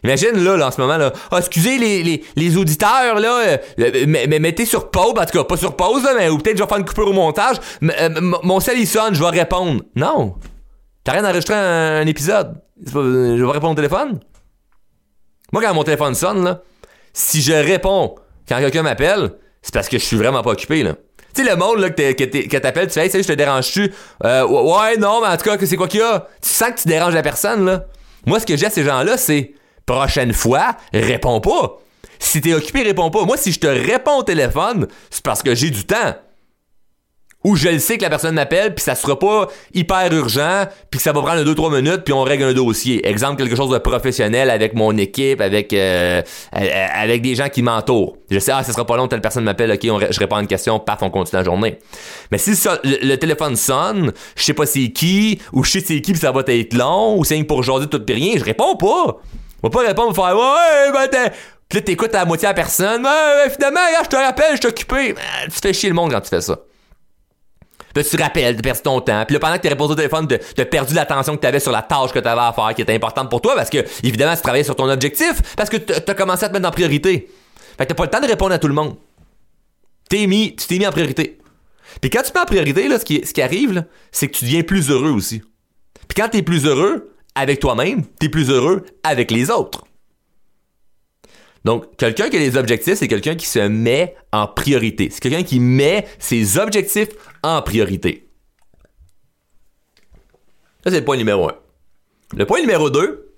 Imagine 0.03 0.43
là, 0.43 0.67
en 0.67 0.71
ce 0.71 0.81
moment 0.81 0.97
là, 0.97 1.13
ah, 1.29 1.37
excusez 1.37 1.77
les, 1.77 2.23
les, 2.35 2.57
auditeurs 2.57 3.19
là, 3.19 3.39
euh, 3.45 3.57
euh, 3.79 4.05
mais, 4.07 4.39
mettez 4.39 4.65
sur 4.65 4.89
pause, 4.89 5.13
en 5.15 5.25
tout 5.25 5.37
cas 5.37 5.43
pas 5.43 5.57
sur 5.57 5.75
pause 5.75 6.07
mais 6.17 6.27
ou 6.27 6.39
peut-être 6.39 6.57
je 6.57 6.63
vais 6.63 6.69
faire 6.69 6.79
une 6.79 6.85
coupure 6.85 7.07
au 7.07 7.13
montage. 7.13 7.57
Euh, 7.83 8.09
mon 8.41 8.59
cell 8.59 8.79
il 8.79 8.87
sonne, 8.87 9.13
je 9.13 9.23
vais 9.23 9.29
répondre. 9.29 9.83
Non, 9.95 10.35
t'as 11.03 11.11
rien 11.11 11.21
d'enregistrer 11.21 11.53
un, 11.53 12.07
épisode. 12.07 12.55
je 12.83 13.43
vais 13.43 13.51
répondre 13.51 13.73
au 13.73 13.75
téléphone. 13.75 14.19
Moi 15.53 15.61
quand 15.61 15.73
mon 15.73 15.83
téléphone 15.83 16.15
sonne 16.15 16.43
là, 16.43 16.61
si 17.13 17.41
je 17.41 17.53
réponds 17.53 18.15
quand 18.47 18.57
quelqu'un 18.57 18.81
m'appelle, 18.81 19.33
c'est 19.61 19.73
parce 19.73 19.87
que 19.87 19.99
je 19.99 20.03
suis 20.03 20.17
vraiment 20.17 20.41
pas 20.41 20.51
occupé 20.51 20.81
là. 20.81 20.95
Tu 21.33 21.45
sais, 21.45 21.49
le 21.49 21.55
monde 21.55 21.79
là, 21.79 21.89
que, 21.91 22.57
t'appelles, 22.57 22.87
tu 22.87 22.93
fais, 22.93 23.05
hey, 23.05 23.09
salut, 23.09 23.23
je 23.23 23.29
te 23.29 23.33
dérange-tu? 23.33 23.93
Euh, 24.25 24.45
ouais, 24.45 24.97
non, 24.97 25.21
mais 25.21 25.27
en 25.27 25.37
tout 25.37 25.45
cas, 25.45 25.55
c'est 25.65 25.77
quoi 25.77 25.87
qu'il 25.87 26.01
y 26.01 26.03
a? 26.03 26.27
Tu 26.41 26.49
sens 26.49 26.71
que 26.71 26.81
tu 26.81 26.89
déranges 26.89 27.13
la 27.13 27.21
personne, 27.21 27.65
là. 27.65 27.85
Moi, 28.25 28.41
ce 28.41 28.45
que 28.45 28.57
j'ai 28.57 28.65
à 28.65 28.69
ces 28.69 28.83
gens-là, 28.83 29.15
c'est 29.15 29.53
prochaine 29.85 30.33
fois, 30.33 30.77
réponds 30.93 31.39
pas. 31.39 31.79
Si 32.19 32.39
t'es 32.41 32.53
occupé, 32.53 32.83
réponds 32.83 33.09
pas. 33.09 33.25
Moi, 33.25 33.37
si 33.37 33.51
je 33.51 33.59
te 33.59 33.67
réponds 33.67 34.19
au 34.19 34.23
téléphone, 34.23 34.87
c'est 35.09 35.23
parce 35.23 35.41
que 35.41 35.55
j'ai 35.55 35.71
du 35.71 35.85
temps 35.85 36.13
où 37.43 37.55
je 37.55 37.69
le 37.69 37.79
sais 37.79 37.97
que 37.97 38.03
la 38.03 38.09
personne 38.09 38.35
m'appelle, 38.35 38.75
puis 38.75 38.83
ça 38.83 38.95
sera 38.95 39.17
pas 39.17 39.47
hyper 39.73 40.13
urgent, 40.13 40.65
puis 40.89 40.99
que 40.99 41.03
ça 41.03 41.11
va 41.11 41.21
prendre 41.21 41.43
2-3 41.43 41.81
minutes, 41.81 42.03
puis 42.03 42.13
on 42.13 42.21
règle 42.21 42.43
un 42.43 42.53
dossier. 42.53 43.07
Exemple, 43.07 43.41
quelque 43.41 43.55
chose 43.55 43.71
de 43.71 43.79
professionnel 43.79 44.49
avec 44.49 44.73
mon 44.73 44.95
équipe, 44.97 45.41
avec 45.41 45.73
euh, 45.73 46.21
avec 46.51 47.21
des 47.21 47.35
gens 47.35 47.49
qui 47.49 47.63
m'entourent. 47.63 48.17
Je 48.29 48.39
sais, 48.39 48.51
ah, 48.51 48.63
ça 48.63 48.71
sera 48.71 48.85
pas 48.85 48.95
long, 48.95 49.07
telle 49.07 49.21
personne 49.21 49.43
m'appelle, 49.43 49.71
ok, 49.71 50.11
je 50.11 50.19
réponds 50.19 50.35
à 50.35 50.41
une 50.41 50.47
question, 50.47 50.79
paf, 50.79 51.01
on 51.01 51.09
continue 51.09 51.39
la 51.39 51.43
journée. 51.43 51.79
Mais 52.31 52.37
si 52.37 52.51
le, 52.83 53.15
téléphone 53.15 53.55
sonne, 53.55 54.11
je 54.35 54.43
sais 54.43 54.53
pas 54.53 54.65
c'est 54.65 54.89
qui, 54.89 55.39
ou 55.51 55.63
je 55.63 55.71
sais 55.71 55.79
c'est 55.79 56.01
qui, 56.01 56.11
puis 56.11 56.21
ça 56.21 56.31
va 56.31 56.43
être 56.45 56.73
long, 56.73 57.17
ou 57.17 57.23
c'est 57.23 57.41
pour 57.43 57.63
jaser 57.63 57.87
tout 57.87 58.01
et 58.07 58.13
rien, 58.13 58.35
je 58.37 58.43
réponds 58.43 58.75
pas. 58.75 59.17
On 59.63 59.67
va 59.67 59.69
pas 59.69 59.87
répondre, 59.87 60.15
faire, 60.15 60.35
ouais, 60.35 60.91
ben, 60.91 61.07
t'es... 61.07 61.31
Puis 61.69 61.79
là, 61.79 61.85
t'écoutes 61.85 62.13
à 62.15 62.19
la 62.19 62.25
moitié 62.25 62.47
à 62.47 62.51
la 62.51 62.55
personne. 62.55 63.05
Ouais, 63.05 63.49
finalement, 63.49 63.79
je 64.03 64.09
te 64.09 64.15
rappelle, 64.17 64.55
je 64.55 64.57
suis 64.57 64.67
occupé. 64.67 65.15
Tu 65.45 65.59
fais 65.61 65.71
chier 65.71 65.89
le 65.89 65.95
monde 65.95 66.11
quand 66.11 66.19
tu 66.19 66.27
fais 66.27 66.41
ça. 66.41 66.59
Puis 67.93 68.03
tu 68.03 68.17
te 68.17 68.21
rappelles, 68.21 68.57
tu 68.57 68.61
perdu 68.61 68.81
ton 68.81 68.99
temps. 68.99 69.23
Puis 69.25 69.33
là, 69.33 69.39
pendant 69.39 69.55
que 69.55 69.61
tu 69.61 69.67
répondu 69.69 69.93
au 69.93 69.95
téléphone, 69.95 70.27
tu 70.27 70.61
as 70.61 70.65
perdu 70.65 70.93
l'attention 70.93 71.35
que 71.35 71.41
tu 71.41 71.47
avais 71.47 71.59
sur 71.59 71.71
la 71.71 71.81
tâche 71.81 72.11
que 72.11 72.19
tu 72.19 72.27
avais 72.27 72.41
à 72.41 72.53
faire, 72.53 72.73
qui 72.75 72.81
était 72.81 72.93
importante 72.93 73.29
pour 73.29 73.41
toi, 73.41 73.55
parce 73.55 73.69
que, 73.69 73.77
évidemment, 74.03 74.35
tu 74.35 74.41
travaillais 74.41 74.63
sur 74.63 74.75
ton 74.75 74.89
objectif, 74.89 75.55
parce 75.55 75.69
que 75.69 75.77
tu 75.77 75.93
as 75.93 76.13
commencé 76.13 76.43
à 76.43 76.49
te 76.49 76.53
mettre 76.53 76.67
en 76.67 76.71
priorité. 76.71 77.29
Fait 77.77 77.85
que 77.85 77.89
t'as 77.89 77.95
pas 77.95 78.03
le 78.03 78.09
temps 78.09 78.21
de 78.21 78.27
répondre 78.27 78.53
à 78.53 78.59
tout 78.59 78.67
le 78.67 78.73
monde. 78.73 78.97
T'es 80.09 80.27
mis, 80.27 80.55
tu 80.55 80.67
t'es 80.67 80.77
mis 80.77 80.87
en 80.87 80.91
priorité. 80.91 81.39
Puis 82.01 82.09
quand 82.09 82.21
tu 82.21 82.31
mets 82.33 82.41
en 82.41 82.45
priorité, 82.45 82.87
là, 82.87 82.99
ce 82.99 83.05
qui, 83.05 83.25
ce 83.25 83.33
qui 83.33 83.41
arrive, 83.41 83.85
c'est 84.11 84.27
que 84.27 84.37
tu 84.37 84.45
deviens 84.45 84.63
plus 84.63 84.89
heureux 84.89 85.11
aussi. 85.11 85.41
Puis 86.07 86.21
quand 86.21 86.29
t'es 86.29 86.41
plus 86.41 86.65
heureux 86.65 87.10
avec 87.35 87.59
toi-même, 87.59 88.05
t'es 88.19 88.29
plus 88.29 88.49
heureux 88.49 88.85
avec 89.03 89.31
les 89.31 89.49
autres. 89.49 89.85
Donc, 91.63 91.95
quelqu'un 91.95 92.29
qui 92.29 92.37
a 92.37 92.39
des 92.39 92.57
objectifs, 92.57 92.95
c'est 92.95 93.07
quelqu'un 93.07 93.35
qui 93.35 93.45
se 93.45 93.59
met 93.59 94.15
en 94.31 94.47
priorité. 94.47 95.09
C'est 95.11 95.19
quelqu'un 95.19 95.43
qui 95.43 95.59
met 95.59 96.07
ses 96.17 96.57
objectifs 96.57 97.09
en 97.43 97.61
priorité. 97.61 98.27
Ça, 100.83 100.89
c'est 100.89 100.99
le 100.99 101.05
point 101.05 101.17
numéro 101.17 101.49
un. 101.49 101.55
Le 102.35 102.45
point 102.45 102.61
numéro 102.61 102.89
deux, 102.89 103.30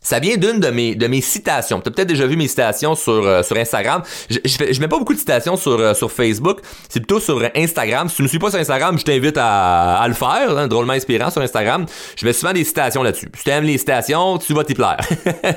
ça 0.00 0.20
vient 0.20 0.36
d'une 0.36 0.60
de 0.60 0.68
mes, 0.68 0.94
de 0.94 1.06
mes 1.08 1.20
citations. 1.20 1.80
Tu 1.80 1.88
as 1.88 1.90
peut-être 1.90 2.08
déjà 2.08 2.26
vu 2.26 2.36
mes 2.36 2.46
citations 2.46 2.94
sur, 2.94 3.26
euh, 3.26 3.42
sur 3.42 3.56
Instagram. 3.56 4.02
Je, 4.30 4.38
je, 4.44 4.80
mets 4.80 4.86
pas 4.86 4.98
beaucoup 4.98 5.14
de 5.14 5.18
citations 5.18 5.56
sur, 5.56 5.72
euh, 5.72 5.94
sur 5.94 6.12
Facebook. 6.12 6.60
C'est 6.88 7.00
plutôt 7.00 7.18
sur 7.18 7.42
Instagram. 7.56 8.08
Si 8.08 8.16
tu 8.16 8.22
me 8.22 8.28
suis 8.28 8.38
pas 8.38 8.50
sur 8.50 8.60
Instagram, 8.60 8.96
je 8.98 9.04
t'invite 9.04 9.36
à, 9.36 9.96
à, 9.96 10.06
le 10.06 10.14
faire. 10.14 10.56
Hein, 10.56 10.68
drôlement 10.68 10.92
inspirant 10.92 11.30
sur 11.30 11.42
Instagram. 11.42 11.86
Je 12.16 12.24
mets 12.24 12.32
souvent 12.32 12.52
des 12.52 12.62
citations 12.62 13.02
là-dessus. 13.02 13.28
Si 13.36 13.42
tu 13.42 13.50
aimes 13.50 13.64
les 13.64 13.78
citations, 13.78 14.38
tu 14.38 14.54
vas 14.54 14.62
t'y 14.62 14.74
plaire. 14.74 14.98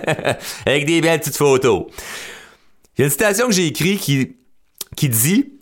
Avec 0.65 0.88
des 0.88 1.00
belles 1.01 1.19
petites 1.19 1.38
photos. 1.38 1.86
Il 2.98 3.01
y 3.01 3.03
a 3.03 3.05
une 3.05 3.12
citation 3.12 3.46
que 3.46 3.53
j'ai 3.53 3.67
écrite 3.67 4.01
qui, 4.01 4.36
qui 4.96 5.10
dit 5.10 5.60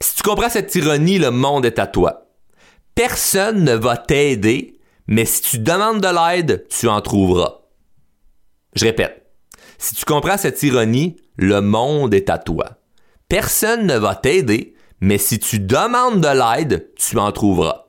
Si 0.00 0.14
tu 0.14 0.22
comprends 0.22 0.50
cette 0.50 0.72
ironie, 0.76 1.18
le 1.18 1.32
monde 1.32 1.66
est 1.66 1.80
à 1.80 1.88
toi. 1.88 2.28
Personne 2.94 3.64
ne 3.64 3.74
va 3.74 3.96
t'aider, 3.96 4.78
mais 5.08 5.24
si 5.24 5.40
tu 5.40 5.58
demandes 5.58 6.00
de 6.00 6.08
l'aide, 6.08 6.64
tu 6.68 6.86
en 6.86 7.00
trouveras. 7.00 7.61
Je 8.74 8.84
répète, 8.84 9.26
si 9.78 9.94
tu 9.94 10.04
comprends 10.04 10.36
cette 10.36 10.62
ironie, 10.62 11.16
le 11.36 11.60
monde 11.60 12.14
est 12.14 12.30
à 12.30 12.38
toi. 12.38 12.78
Personne 13.28 13.86
ne 13.86 13.96
va 13.96 14.14
t'aider, 14.14 14.74
mais 15.00 15.18
si 15.18 15.38
tu 15.38 15.58
demandes 15.58 16.20
de 16.20 16.28
l'aide, 16.28 16.90
tu 16.96 17.18
en 17.18 17.32
trouveras. 17.32 17.86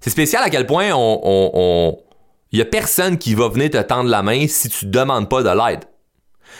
C'est 0.00 0.10
spécial 0.10 0.42
à 0.42 0.50
quel 0.50 0.66
point 0.66 0.90
on, 0.92 1.98
il 2.50 2.58
y 2.58 2.62
a 2.62 2.64
personne 2.64 3.18
qui 3.18 3.34
va 3.34 3.48
venir 3.48 3.70
te 3.70 3.80
tendre 3.82 4.10
la 4.10 4.22
main 4.22 4.46
si 4.48 4.68
tu 4.68 4.86
demandes 4.86 5.28
pas 5.28 5.42
de 5.42 5.48
l'aide. 5.48 5.84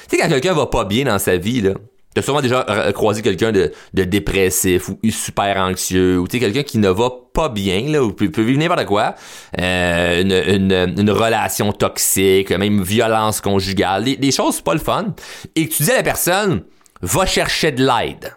Tu 0.09 0.16
sais, 0.16 0.23
quand 0.23 0.28
quelqu'un 0.28 0.54
va 0.54 0.66
pas 0.66 0.85
bien 0.85 1.04
dans 1.04 1.19
sa 1.19 1.37
vie, 1.37 1.61
là, 1.61 1.75
T'as 2.14 2.23
sûrement 2.23 2.42
déjà 2.42 2.64
croisé 2.92 3.23
quelqu'un 3.23 3.52
de, 3.52 3.73
dépressif 3.95 4.88
ou 4.88 4.99
super 5.11 5.57
anxieux 5.57 6.19
ou 6.19 6.26
quelqu'un 6.26 6.62
qui 6.62 6.78
ne 6.78 6.90
va 6.90 7.11
pas 7.33 7.49
bien 7.49 7.88
là 7.88 8.02
ou 8.02 8.12
peut, 8.12 8.31
vivre 8.42 8.59
n'importe 8.59 8.85
quoi, 8.87 9.14
euh, 9.59 10.23
une, 10.23 11.11
relation 11.11 11.73
toxique, 11.73 12.50
même 12.50 12.83
violence 12.83 13.40
conjugale, 13.40 14.04
des, 14.04 14.31
choses 14.31 14.61
pas 14.61 14.75
le 14.75 14.81
fun, 14.81 15.14
et 15.57 15.69
tu 15.69 15.85
dis 15.85 15.90
à 15.90 15.97
la 15.97 16.02
personne 16.02 16.62
va 17.00 17.26
chercher 17.26 17.73
de 17.73 17.85
l'aide. 17.85 18.37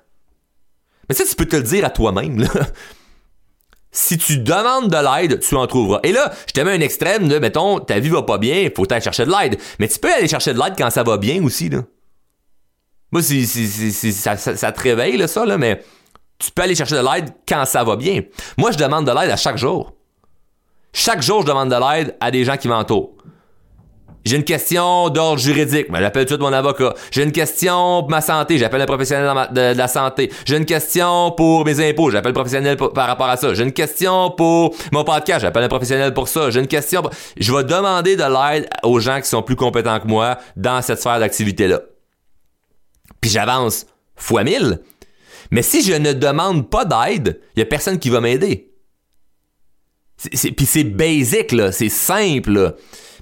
Mais 1.10 1.16
ça 1.16 1.24
tu 1.26 1.36
peux 1.36 1.46
te 1.46 1.56
le 1.56 1.64
dire 1.64 1.86
à 1.86 1.90
toi-même 1.90 2.42
là. 2.42 2.50
Si 3.98 4.18
tu 4.18 4.40
demandes 4.40 4.90
de 4.90 4.98
l'aide, 4.98 5.40
tu 5.40 5.56
en 5.56 5.66
trouveras. 5.68 6.02
Et 6.04 6.12
là, 6.12 6.34
je 6.48 6.52
te 6.52 6.60
mets 6.60 6.74
un 6.74 6.82
extrême 6.82 7.30
de, 7.30 7.40
mettons, 7.40 7.80
ta 7.80 7.98
vie 7.98 8.10
va 8.10 8.24
pas 8.24 8.38
bien, 8.38 8.68
faut 8.76 8.92
aller 8.92 9.00
chercher 9.00 9.26
de 9.26 9.32
l'aide. 9.32 9.58
Mais 9.80 9.88
tu 9.88 10.00
peux 10.00 10.12
aller 10.12 10.28
chercher 10.28 10.54
de 10.54 10.60
l'aide 10.60 10.74
quand 10.78 10.90
ça 10.90 11.04
va 11.04 11.18
bien 11.18 11.42
aussi, 11.42 11.70
là. 11.70 11.80
Moi, 13.16 13.22
ça, 13.22 14.72
te 14.74 14.82
réveille, 14.82 15.16
là, 15.16 15.30
ça, 15.30 15.46
là, 15.46 15.58
mais 15.58 15.82
tu 16.38 16.52
peux 16.52 16.64
aller 16.64 16.76
chercher 16.76 16.96
de 16.96 17.00
l'aide 17.00 17.30
quand 17.48 17.64
ça 17.64 17.82
va 17.82 17.96
bien. 17.96 18.24
Moi, 18.58 18.72
je 18.72 18.78
demande 18.78 19.08
de 19.08 19.12
l'aide 19.18 19.32
à 19.32 19.38
chaque 19.38 19.58
jour. 19.58 19.94
Chaque 20.92 21.22
jour, 21.22 21.40
je 21.40 21.48
demande 21.48 21.70
de 21.70 21.76
l'aide 21.76 22.18
à 22.20 22.30
des 22.30 22.44
gens 22.44 22.58
qui 22.58 22.68
m'entourent. 22.68 23.12
J'ai 24.26 24.36
une 24.36 24.44
question 24.44 25.08
d'ordre 25.08 25.40
juridique, 25.40 25.88
mais 25.92 26.02
j'appelle 26.02 26.26
tout 26.26 26.36
de 26.36 26.42
suite 26.42 26.42
mon 26.42 26.52
avocat. 26.52 26.94
J'ai 27.10 27.24
une 27.24 27.32
question 27.32 28.02
pour 28.02 28.10
ma 28.10 28.20
santé, 28.20 28.58
j'appelle 28.58 28.82
un 28.82 28.86
professionnel 28.86 29.48
de, 29.52 29.78
la 29.78 29.88
santé. 29.88 30.30
J'ai 30.46 30.58
une 30.58 30.66
question 30.66 31.32
pour 31.32 31.64
mes 31.64 31.88
impôts, 31.88 32.12
j'appelle 32.12 32.32
un 32.32 32.34
professionnel 32.34 32.76
par 32.76 33.08
rapport 33.08 33.30
à 33.30 33.38
ça. 33.38 33.54
J'ai 33.54 33.64
une 33.64 33.72
question 33.72 34.32
pour 34.32 34.76
mon 34.92 35.06
podcast, 35.06 35.40
j'appelle 35.40 35.64
un 35.64 35.70
professionnel 35.70 36.14
pour 36.14 36.28
ça. 36.28 36.50
J'ai 36.50 36.60
une 36.60 36.68
question. 36.68 37.02
Je 37.38 37.54
vais 37.54 37.64
demander 37.64 38.18
de 38.18 38.24
l'aide 38.24 38.68
aux 38.84 39.00
gens 39.00 39.22
qui 39.22 39.30
sont 39.30 39.42
plus 39.42 39.56
compétents 39.56 40.02
que 40.02 40.08
moi 40.08 40.38
dans 40.58 40.82
cette 40.82 41.00
sphère 41.00 41.20
d'activité-là 41.20 41.80
j'avance 43.30 43.86
fois 44.16 44.44
mille. 44.44 44.82
Mais 45.52 45.62
si 45.62 45.84
je 45.84 45.94
ne 45.94 46.14
demande 46.14 46.70
pas 46.70 46.86
d'aide, 46.86 47.40
il 47.56 47.60
y 47.60 47.62
a 47.62 47.66
personne 47.66 48.00
qui 48.00 48.10
va 48.10 48.22
m'aider. 48.22 48.72
Puis 50.18 50.66
c'est 50.66 50.84
basic, 50.84 51.52
là, 51.52 51.72
c'est 51.72 51.90
simple. 51.90 52.76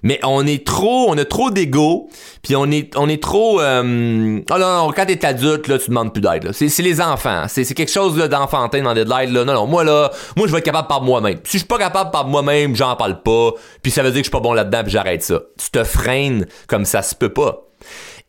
Mais 0.03 0.19
on 0.23 0.45
est 0.45 0.67
trop, 0.67 1.05
on 1.09 1.17
a 1.17 1.23
trop 1.23 1.49
d'ego, 1.49 2.09
puis 2.41 2.57
on 2.57 2.69
est, 2.69 2.95
on 2.97 3.07
est 3.07 3.23
trop. 3.23 3.61
Euh, 3.61 4.41
oh 4.51 4.57
non, 4.57 4.85
non, 4.85 4.91
quand 4.93 5.05
t'es 5.05 5.25
adulte, 5.25 5.69
là, 5.69 5.79
tu 5.79 5.89
demandes 5.89 6.11
plus 6.11 6.21
d'aide. 6.21 6.51
C'est, 6.51 6.77
les 6.81 6.99
enfants. 6.99 7.45
C'est, 7.47 7.65
quelque 7.73 7.91
chose 7.91 8.17
d'enfantin 8.17 8.79
demander 8.79 9.05
de 9.05 9.09
l'aide. 9.09 9.31
Non, 9.31 9.45
non, 9.45 9.65
moi 9.65 9.85
là, 9.85 10.11
moi 10.35 10.45
je 10.45 10.51
vais 10.51 10.57
être 10.57 10.65
capable 10.65 10.89
par 10.89 11.01
moi-même. 11.01 11.37
Si 11.45 11.53
je 11.53 11.57
suis 11.59 11.67
pas 11.67 11.77
capable 11.77 12.11
par 12.11 12.27
moi-même, 12.27 12.75
j'en 12.75 12.97
parle 12.97 13.23
pas. 13.23 13.51
Puis 13.81 13.93
ça 13.93 14.03
veut 14.03 14.11
dire 14.11 14.19
que 14.19 14.25
je 14.25 14.29
suis 14.29 14.31
pas 14.31 14.41
bon 14.41 14.53
là-dedans, 14.53 14.83
puis 14.83 14.91
j'arrête 14.91 15.23
ça. 15.23 15.41
Tu 15.57 15.69
te 15.71 15.83
freines 15.85 16.47
comme 16.67 16.83
ça 16.83 17.01
se 17.01 17.15
peut 17.15 17.31
pas. 17.31 17.63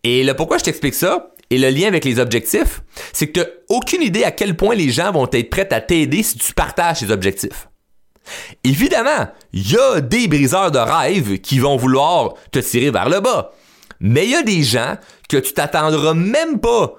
Et 0.05 0.23
là, 0.23 0.35
pourquoi 0.35 0.59
je 0.59 0.65
t'explique 0.65 0.95
ça? 0.95 1.34
Et 1.55 1.59
le 1.59 1.71
lien 1.71 1.87
avec 1.87 2.05
les 2.05 2.19
objectifs, 2.19 2.83
c'est 3.13 3.29
que 3.29 3.41
tu 3.41 3.47
aucune 3.69 4.03
idée 4.03 4.25
à 4.25 4.33
quel 4.33 4.57
point 4.57 4.75
les 4.75 4.91
gens 4.91 5.13
vont 5.13 5.29
être 5.33 5.51
prêts 5.51 5.73
à 5.73 5.81
t'aider 5.81 6.25
si 6.25 6.37
tu 6.37 6.53
partages 6.53 6.99
tes 6.99 7.13
objectifs. 7.13 7.69
Évidemment, 8.65 9.29
il 9.53 9.71
y 9.71 9.77
a 9.77 10.01
des 10.01 10.27
briseurs 10.27 10.73
de 10.73 10.81
rêves 10.81 11.39
qui 11.39 11.61
vont 11.61 11.77
vouloir 11.77 12.35
te 12.51 12.59
tirer 12.59 12.91
vers 12.91 13.09
le 13.09 13.21
bas. 13.21 13.53
Mais 14.01 14.25
il 14.25 14.33
y 14.33 14.35
a 14.35 14.43
des 14.43 14.65
gens 14.65 14.97
que 15.29 15.37
tu 15.37 15.53
t'attendras 15.53 16.15
même 16.15 16.59
pas 16.59 16.95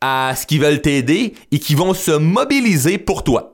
à 0.00 0.34
ce 0.34 0.44
qu'ils 0.44 0.60
veulent 0.60 0.82
t'aider 0.82 1.34
et 1.52 1.60
qui 1.60 1.76
vont 1.76 1.94
se 1.94 2.10
mobiliser 2.10 2.98
pour 2.98 3.22
toi. 3.22 3.49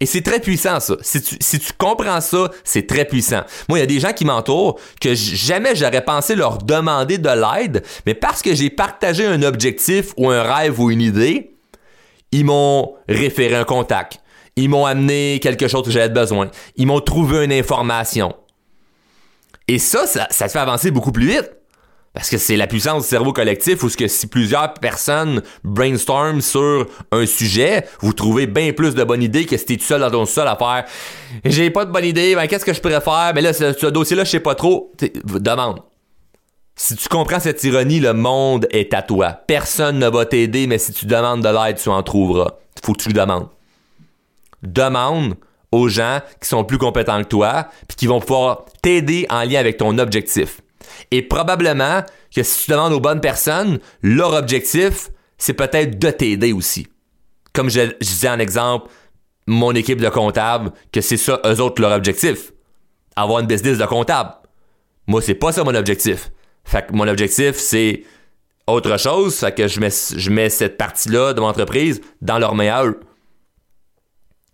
Et 0.00 0.06
c'est 0.06 0.22
très 0.22 0.40
puissant, 0.40 0.80
ça. 0.80 0.96
Si 1.00 1.22
tu, 1.22 1.36
si 1.40 1.58
tu 1.58 1.72
comprends 1.76 2.20
ça, 2.20 2.50
c'est 2.64 2.86
très 2.86 3.04
puissant. 3.04 3.42
Moi, 3.68 3.78
il 3.78 3.80
y 3.80 3.84
a 3.84 3.86
des 3.86 4.00
gens 4.00 4.12
qui 4.12 4.24
m'entourent 4.24 4.78
que 5.00 5.14
jamais 5.14 5.74
j'aurais 5.74 6.04
pensé 6.04 6.34
leur 6.34 6.58
demander 6.58 7.18
de 7.18 7.28
l'aide, 7.28 7.84
mais 8.06 8.14
parce 8.14 8.42
que 8.42 8.54
j'ai 8.54 8.70
partagé 8.70 9.26
un 9.26 9.42
objectif 9.42 10.12
ou 10.16 10.30
un 10.30 10.42
rêve 10.42 10.78
ou 10.80 10.90
une 10.90 11.02
idée, 11.02 11.54
ils 12.30 12.44
m'ont 12.44 12.94
référé 13.08 13.54
un 13.56 13.64
contact. 13.64 14.20
Ils 14.56 14.68
m'ont 14.68 14.86
amené 14.86 15.40
quelque 15.42 15.68
chose 15.68 15.84
que 15.84 15.90
j'avais 15.90 16.08
besoin. 16.08 16.50
Ils 16.76 16.86
m'ont 16.86 17.00
trouvé 17.00 17.44
une 17.44 17.52
information. 17.52 18.34
Et 19.68 19.78
ça, 19.78 20.06
ça, 20.06 20.26
ça 20.30 20.46
te 20.46 20.52
fait 20.52 20.58
avancer 20.58 20.90
beaucoup 20.90 21.12
plus 21.12 21.28
vite. 21.28 21.57
Parce 22.18 22.30
que 22.30 22.38
c'est 22.38 22.56
la 22.56 22.66
puissance 22.66 23.04
du 23.04 23.08
cerveau 23.08 23.32
collectif 23.32 23.84
où 23.84 23.88
ce 23.88 23.96
que 23.96 24.08
si 24.08 24.26
plusieurs 24.26 24.74
personnes 24.74 25.40
brainstorm 25.62 26.40
sur 26.40 26.84
un 27.12 27.26
sujet, 27.26 27.86
vous 28.00 28.12
trouvez 28.12 28.48
bien 28.48 28.72
plus 28.72 28.96
de 28.96 29.04
bonnes 29.04 29.22
idées 29.22 29.46
que 29.46 29.56
si 29.56 29.64
t'es 29.64 29.76
tout 29.76 29.84
seul 29.84 30.00
dans 30.00 30.10
ton 30.10 30.26
sol 30.26 30.48
à 30.48 30.56
faire 30.56 30.84
j'ai 31.44 31.70
pas 31.70 31.84
de 31.84 31.92
bonne 31.92 32.04
idée, 32.04 32.34
ben 32.34 32.48
qu'est-ce 32.48 32.64
que 32.64 32.72
je 32.72 32.80
pourrais 32.80 33.00
faire? 33.00 33.30
Mais 33.36 33.40
là, 33.40 33.52
ce, 33.52 33.72
ce 33.72 33.86
dossier-là, 33.86 34.24
je 34.24 34.30
sais 34.30 34.40
pas 34.40 34.56
trop. 34.56 34.92
demande. 35.26 35.78
Si 36.74 36.96
tu 36.96 37.08
comprends 37.08 37.38
cette 37.38 37.62
ironie, 37.62 38.00
le 38.00 38.14
monde 38.14 38.66
est 38.72 38.92
à 38.94 39.02
toi. 39.02 39.30
Personne 39.46 40.00
ne 40.00 40.08
va 40.08 40.26
t'aider, 40.26 40.66
mais 40.66 40.78
si 40.78 40.92
tu 40.92 41.06
demandes 41.06 41.44
de 41.44 41.48
l'aide, 41.48 41.76
tu 41.76 41.88
en 41.88 42.02
trouveras. 42.02 42.50
Faut 42.84 42.94
que 42.94 43.02
tu 43.02 43.10
le 43.10 43.14
demandes. 43.14 43.46
Demande 44.64 45.36
aux 45.70 45.88
gens 45.88 46.18
qui 46.42 46.48
sont 46.48 46.64
plus 46.64 46.78
compétents 46.78 47.22
que 47.22 47.28
toi, 47.28 47.68
puis 47.86 47.96
qui 47.96 48.08
vont 48.08 48.18
pouvoir 48.18 48.64
t'aider 48.82 49.24
en 49.30 49.44
lien 49.44 49.60
avec 49.60 49.76
ton 49.76 49.96
objectif. 49.98 50.62
Et 51.10 51.22
probablement 51.22 52.02
que 52.34 52.42
si 52.42 52.64
tu 52.64 52.70
demandes 52.70 52.92
aux 52.92 53.00
bonnes 53.00 53.20
personnes, 53.20 53.78
leur 54.02 54.32
objectif, 54.32 55.10
c'est 55.38 55.54
peut-être 55.54 55.98
de 55.98 56.10
t'aider 56.10 56.52
aussi. 56.52 56.88
Comme 57.52 57.70
je, 57.70 57.96
disais 58.00 58.28
en 58.28 58.38
exemple, 58.38 58.90
mon 59.46 59.74
équipe 59.74 60.00
de 60.00 60.08
comptables, 60.08 60.72
que 60.92 61.00
c'est 61.00 61.16
ça, 61.16 61.40
eux 61.46 61.60
autres, 61.60 61.80
leur 61.80 61.92
objectif. 61.92 62.52
Avoir 63.16 63.40
une 63.40 63.46
business 63.46 63.78
de 63.78 63.86
comptable. 63.86 64.32
Moi, 65.06 65.22
c'est 65.22 65.34
pas 65.34 65.52
ça 65.52 65.64
mon 65.64 65.74
objectif. 65.74 66.30
Fait 66.64 66.86
que 66.86 66.92
mon 66.92 67.08
objectif, 67.08 67.56
c'est 67.56 68.04
autre 68.66 68.98
chose. 68.98 69.36
Fait 69.36 69.54
que 69.54 69.66
je 69.66 69.80
mets, 69.80 69.90
je 70.16 70.30
mets 70.30 70.50
cette 70.50 70.76
partie-là 70.76 71.32
de 71.32 71.40
mon 71.40 71.48
entreprise 71.48 72.00
dans 72.20 72.38
leur 72.38 72.54
meilleur. 72.54 72.94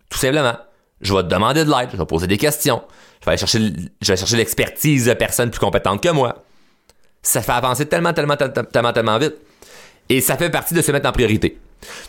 Tout 0.09 0.17
simplement. 0.17 0.55
Je 1.01 1.13
vais 1.13 1.23
te 1.23 1.27
demander 1.27 1.65
de 1.65 1.69
l'aide, 1.69 1.89
je 1.91 1.97
vais 1.97 2.05
poser 2.05 2.27
des 2.27 2.37
questions. 2.37 2.81
Je 3.21 3.25
vais 3.25 3.31
aller 3.31 4.15
chercher, 4.17 4.37
l'expertise 4.37 5.05
de 5.05 5.13
personnes 5.13 5.49
plus 5.49 5.59
compétentes 5.59 6.01
que 6.01 6.09
moi. 6.09 6.43
Ça 7.21 7.41
fait 7.41 7.51
avancer 7.51 7.85
tellement, 7.85 8.13
tellement, 8.13 8.37
tellement, 8.37 8.93
tellement 8.93 9.17
vite. 9.17 9.35
Et 10.09 10.21
ça 10.21 10.37
fait 10.37 10.49
partie 10.49 10.73
de 10.73 10.81
se 10.81 10.91
mettre 10.91 11.09
en 11.09 11.11
priorité. 11.11 11.57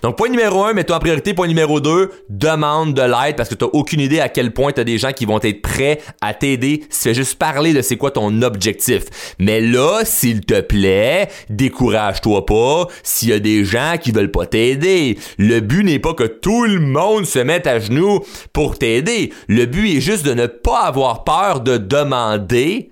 Donc, 0.02 0.16
point 0.16 0.28
numéro 0.28 0.64
un, 0.64 0.72
mets-toi 0.72 0.96
en 0.96 1.00
priorité. 1.00 1.34
Point 1.34 1.48
numéro 1.48 1.80
deux, 1.80 2.10
demande 2.28 2.94
de 2.94 3.02
l'aide 3.02 3.36
parce 3.36 3.48
que 3.48 3.54
tu 3.54 3.64
n'as 3.64 3.70
aucune 3.72 4.00
idée 4.00 4.20
à 4.20 4.28
quel 4.28 4.52
point 4.52 4.72
tu 4.72 4.80
as 4.80 4.84
des 4.84 4.98
gens 4.98 5.12
qui 5.12 5.24
vont 5.24 5.40
être 5.42 5.62
prêts 5.62 6.00
à 6.20 6.34
t'aider 6.34 6.82
fais 7.06 7.14
juste 7.14 7.38
parler 7.38 7.72
de 7.72 7.82
c'est 7.82 7.96
quoi 7.96 8.10
ton 8.10 8.42
objectif. 8.42 9.04
Mais 9.38 9.60
là, 9.60 10.00
s'il 10.04 10.40
te 10.40 10.60
plaît, 10.60 11.28
décourage-toi 11.50 12.44
pas 12.44 12.88
s'il 13.04 13.28
y 13.28 13.32
a 13.32 13.38
des 13.38 13.64
gens 13.64 13.94
qui 14.00 14.10
veulent 14.10 14.32
pas 14.32 14.46
t'aider. 14.46 15.16
Le 15.38 15.60
but 15.60 15.84
n'est 15.84 16.00
pas 16.00 16.14
que 16.14 16.24
tout 16.24 16.64
le 16.64 16.80
monde 16.80 17.26
se 17.26 17.38
mette 17.38 17.68
à 17.68 17.78
genoux 17.78 18.20
pour 18.52 18.76
t'aider. 18.76 19.32
Le 19.46 19.66
but 19.66 19.96
est 19.96 20.00
juste 20.00 20.26
de 20.26 20.34
ne 20.34 20.46
pas 20.46 20.80
avoir 20.80 21.22
peur 21.22 21.60
de 21.60 21.76
demander 21.76 22.90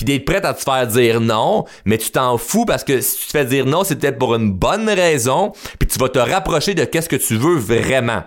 puis 0.00 0.06
d'être 0.06 0.24
prête 0.24 0.46
à 0.46 0.54
te 0.54 0.62
faire 0.62 0.86
dire 0.86 1.20
non, 1.20 1.66
mais 1.84 1.98
tu 1.98 2.10
t'en 2.10 2.38
fous 2.38 2.64
parce 2.64 2.84
que 2.84 3.02
si 3.02 3.18
tu 3.18 3.26
te 3.26 3.30
fais 3.32 3.44
dire 3.44 3.66
non, 3.66 3.84
c'est 3.84 3.96
peut-être 3.96 4.18
pour 4.18 4.34
une 4.34 4.50
bonne 4.50 4.88
raison, 4.88 5.52
puis 5.78 5.86
tu 5.86 5.98
vas 5.98 6.08
te 6.08 6.18
rapprocher 6.18 6.72
de 6.72 6.84
qu'est-ce 6.84 7.10
que 7.10 7.16
tu 7.16 7.36
veux 7.36 7.58
vraiment. 7.58 8.22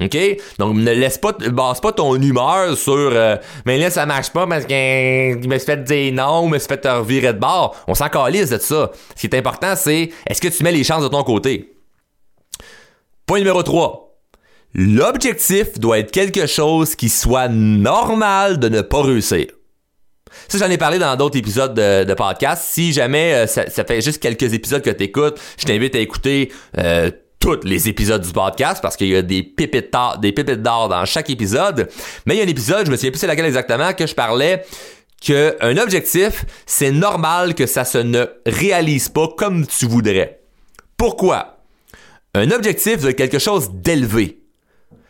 OK? 0.00 0.18
Donc, 0.58 0.74
ne 0.74 0.90
laisse 0.90 1.18
pas, 1.18 1.34
base 1.34 1.80
pas 1.80 1.92
ton 1.92 2.20
humeur 2.20 2.76
sur 2.76 2.94
euh, 2.96 3.36
mais 3.64 3.78
là, 3.78 3.90
ça 3.90 4.06
marche 4.06 4.30
pas 4.30 4.44
parce 4.44 4.64
qu'il 4.64 5.48
me 5.48 5.56
suis 5.56 5.66
fait 5.66 5.84
dire 5.84 6.12
non, 6.14 6.48
me 6.48 6.58
suis 6.58 6.66
fait 6.66 6.78
te 6.78 6.88
revirer 6.88 7.32
de 7.32 7.38
bord. 7.38 7.76
On 7.86 7.94
s'en 7.94 8.08
calisse 8.08 8.50
de 8.50 8.58
ça. 8.58 8.90
Ce 9.14 9.20
qui 9.20 9.28
est 9.28 9.38
important, 9.38 9.76
c'est 9.76 10.10
est-ce 10.26 10.40
que 10.40 10.48
tu 10.48 10.64
mets 10.64 10.72
les 10.72 10.82
chances 10.82 11.04
de 11.04 11.08
ton 11.08 11.22
côté? 11.22 11.76
Point 13.24 13.38
numéro 13.38 13.62
3. 13.62 14.18
L'objectif 14.74 15.78
doit 15.78 16.00
être 16.00 16.10
quelque 16.10 16.48
chose 16.48 16.96
qui 16.96 17.08
soit 17.08 17.46
normal 17.48 18.58
de 18.58 18.68
ne 18.68 18.80
pas 18.80 19.02
réussir. 19.02 19.46
Ça, 20.48 20.58
j'en 20.58 20.70
ai 20.70 20.78
parlé 20.78 20.98
dans 20.98 21.16
d'autres 21.16 21.38
épisodes 21.38 21.74
de, 21.74 22.14
podcast. 22.14 22.64
Si 22.66 22.92
jamais 22.92 23.34
euh, 23.34 23.46
ça, 23.46 23.64
fait 23.66 24.00
juste 24.00 24.22
quelques 24.22 24.52
épisodes 24.52 24.82
que 24.82 24.90
tu 24.90 25.04
écoutes, 25.04 25.40
je 25.58 25.64
t'invite 25.64 25.94
à 25.94 25.98
écouter 25.98 26.52
euh, 26.78 27.10
tous 27.38 27.60
les 27.64 27.88
épisodes 27.88 28.22
du 28.22 28.32
podcast 28.32 28.80
parce 28.82 28.96
qu'il 28.96 29.08
y 29.08 29.16
a 29.16 29.22
des 29.22 29.42
pépites 29.42 29.92
d'or, 29.92 30.18
des 30.18 30.32
pépites 30.32 30.62
d'or 30.62 30.88
dans 30.88 31.04
chaque 31.04 31.30
épisode. 31.30 31.88
Mais 32.26 32.34
il 32.34 32.38
y 32.38 32.40
a 32.40 32.44
un 32.44 32.48
épisode, 32.48 32.86
je 32.86 32.90
me 32.90 32.96
souviens 32.96 33.10
plus 33.10 33.18
c'est 33.18 33.26
laquelle 33.26 33.46
exactement, 33.46 33.92
que 33.92 34.06
je 34.06 34.14
parlais 34.14 34.64
qu'un 35.20 35.76
objectif, 35.76 36.44
c'est 36.66 36.90
normal 36.90 37.54
que 37.54 37.66
ça 37.66 37.84
se 37.84 37.98
ne 37.98 38.26
réalise 38.44 39.08
pas 39.08 39.28
comme 39.36 39.66
tu 39.66 39.86
voudrais. 39.86 40.40
Pourquoi? 40.96 41.58
Un 42.34 42.50
objectif 42.50 43.00
doit 43.00 43.10
être 43.10 43.16
quelque 43.16 43.38
chose 43.38 43.70
d'élevé. 43.72 44.40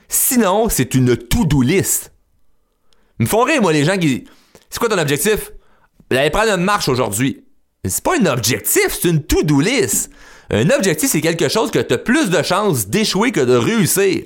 Sinon, 0.09 0.69
c'est 0.69 0.95
une 0.95 1.17
to-do 1.17 1.63
list. 1.63 2.13
Ils 3.19 3.25
me 3.25 3.29
font 3.29 3.45
rire, 3.45 3.63
moi, 3.63 3.73
les 3.73 3.85
gens 3.85 3.97
qui 3.97 4.25
c'est 4.73 4.79
quoi 4.79 4.89
ton 4.89 4.97
objectif? 4.97 5.53
D'aller 6.11 6.31
prendre 6.31 6.57
marche 6.57 6.89
aujourd'hui. 6.89 7.45
C'est 7.85 8.03
pas 8.03 8.17
un 8.19 8.25
objectif, 8.25 8.87
c'est 8.89 9.09
une 9.09 9.23
to-do. 9.23 9.61
Un 10.51 10.71
objectif, 10.71 11.11
c'est 11.11 11.21
quelque 11.21 11.51
chose 11.51 11.71
que 11.71 11.79
tu 11.79 11.93
as 11.93 11.99
plus 11.99 12.31
de 12.31 12.43
chances 12.43 12.89
d'échouer 12.89 13.33
que 13.33 13.41
de 13.41 13.55
réussir. 13.55 14.25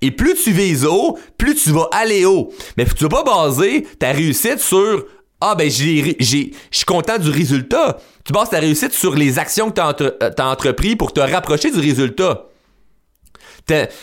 Et 0.00 0.10
plus 0.10 0.34
tu 0.34 0.50
vises 0.52 0.86
haut, 0.86 1.18
plus 1.36 1.56
tu 1.56 1.72
vas 1.72 1.90
aller 1.92 2.24
haut. 2.24 2.54
Mais 2.78 2.86
tu 2.86 3.04
vas 3.04 3.22
pas 3.22 3.22
baser 3.22 3.86
ta 3.98 4.12
réussite 4.12 4.60
sur 4.60 5.04
Ah 5.42 5.54
ben 5.54 5.70
j'ai 5.70 6.16
je 6.18 6.48
suis 6.70 6.84
content 6.86 7.18
du 7.18 7.28
résultat. 7.28 7.98
Tu 8.24 8.32
bases 8.32 8.48
ta 8.48 8.60
réussite 8.60 8.92
sur 8.92 9.14
les 9.14 9.38
actions 9.38 9.70
que 9.70 9.74
tu 9.74 9.80
as, 9.82 9.96
euh, 10.00 10.30
as 10.38 10.46
entrepris 10.46 10.96
pour 10.96 11.12
te 11.12 11.20
rapprocher 11.20 11.70
du 11.70 11.80
résultat. 11.80 12.46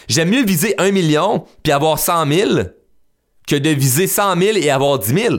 J'aime 0.08 0.30
mieux 0.30 0.46
viser 0.46 0.76
un 0.78 0.92
million 0.92 1.46
puis 1.64 1.72
avoir 1.72 1.98
100 1.98 2.32
000 2.32 2.50
que 3.48 3.56
de 3.56 3.70
viser 3.72 4.06
100 4.06 4.40
000 4.40 4.58
et 4.58 4.70
avoir 4.70 5.00
10 5.00 5.14
000 5.14 5.36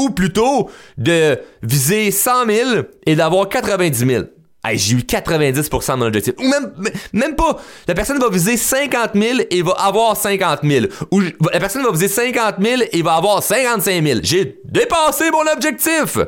ou 0.00 0.10
plutôt 0.10 0.70
de 0.98 1.38
viser 1.62 2.10
100 2.10 2.46
000 2.46 2.70
et 3.06 3.16
d'avoir 3.16 3.48
90 3.48 3.98
000. 3.98 4.24
j'ai 4.72 4.94
eu 4.94 4.98
90% 4.98 5.92
de 5.92 5.96
mon 5.96 6.06
objectif. 6.06 6.34
Ou 6.38 6.48
même, 6.48 6.72
même 7.12 7.36
pas. 7.36 7.58
La 7.86 7.94
personne 7.94 8.18
va 8.18 8.28
viser 8.28 8.56
50 8.56 9.10
000 9.14 9.40
et 9.50 9.62
va 9.62 9.72
avoir 9.72 10.16
50 10.16 10.60
000. 10.62 10.86
Ou 11.10 11.20
la 11.20 11.60
personne 11.60 11.82
va 11.82 11.92
viser 11.92 12.08
50 12.08 12.56
000 12.60 12.82
et 12.92 13.02
va 13.02 13.14
avoir 13.14 13.42
55 13.42 14.04
000. 14.04 14.20
J'ai 14.22 14.60
dépassé 14.64 15.30
mon 15.30 15.50
objectif. 15.52 16.18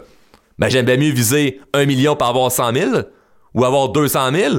Ben, 0.58 0.68
j'aime 0.68 0.87
bien 0.87 0.96
mieux 0.96 1.12
viser 1.12 1.61
1 1.72 1.87
million 1.87 2.14
pour 2.14 2.28
avoir 2.28 2.52
100 2.52 2.74
000 2.74 2.90
ou 3.54 3.64
avoir 3.64 3.88
200 3.88 4.32
000. 4.32 4.54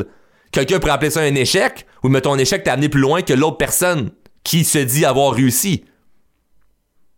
Quelqu'un 0.51 0.79
pourrait 0.79 0.93
appeler 0.93 1.11
ça 1.11 1.21
un 1.21 1.35
échec 1.35 1.85
ou 2.03 2.09
mettons 2.09 2.33
un 2.33 2.37
échec 2.37 2.63
t'a 2.63 2.73
amené 2.73 2.89
plus 2.89 3.01
loin 3.01 3.21
que 3.21 3.33
l'autre 3.33 3.57
personne 3.57 4.11
qui 4.43 4.63
se 4.63 4.77
dit 4.77 5.05
avoir 5.05 5.33
réussi. 5.33 5.85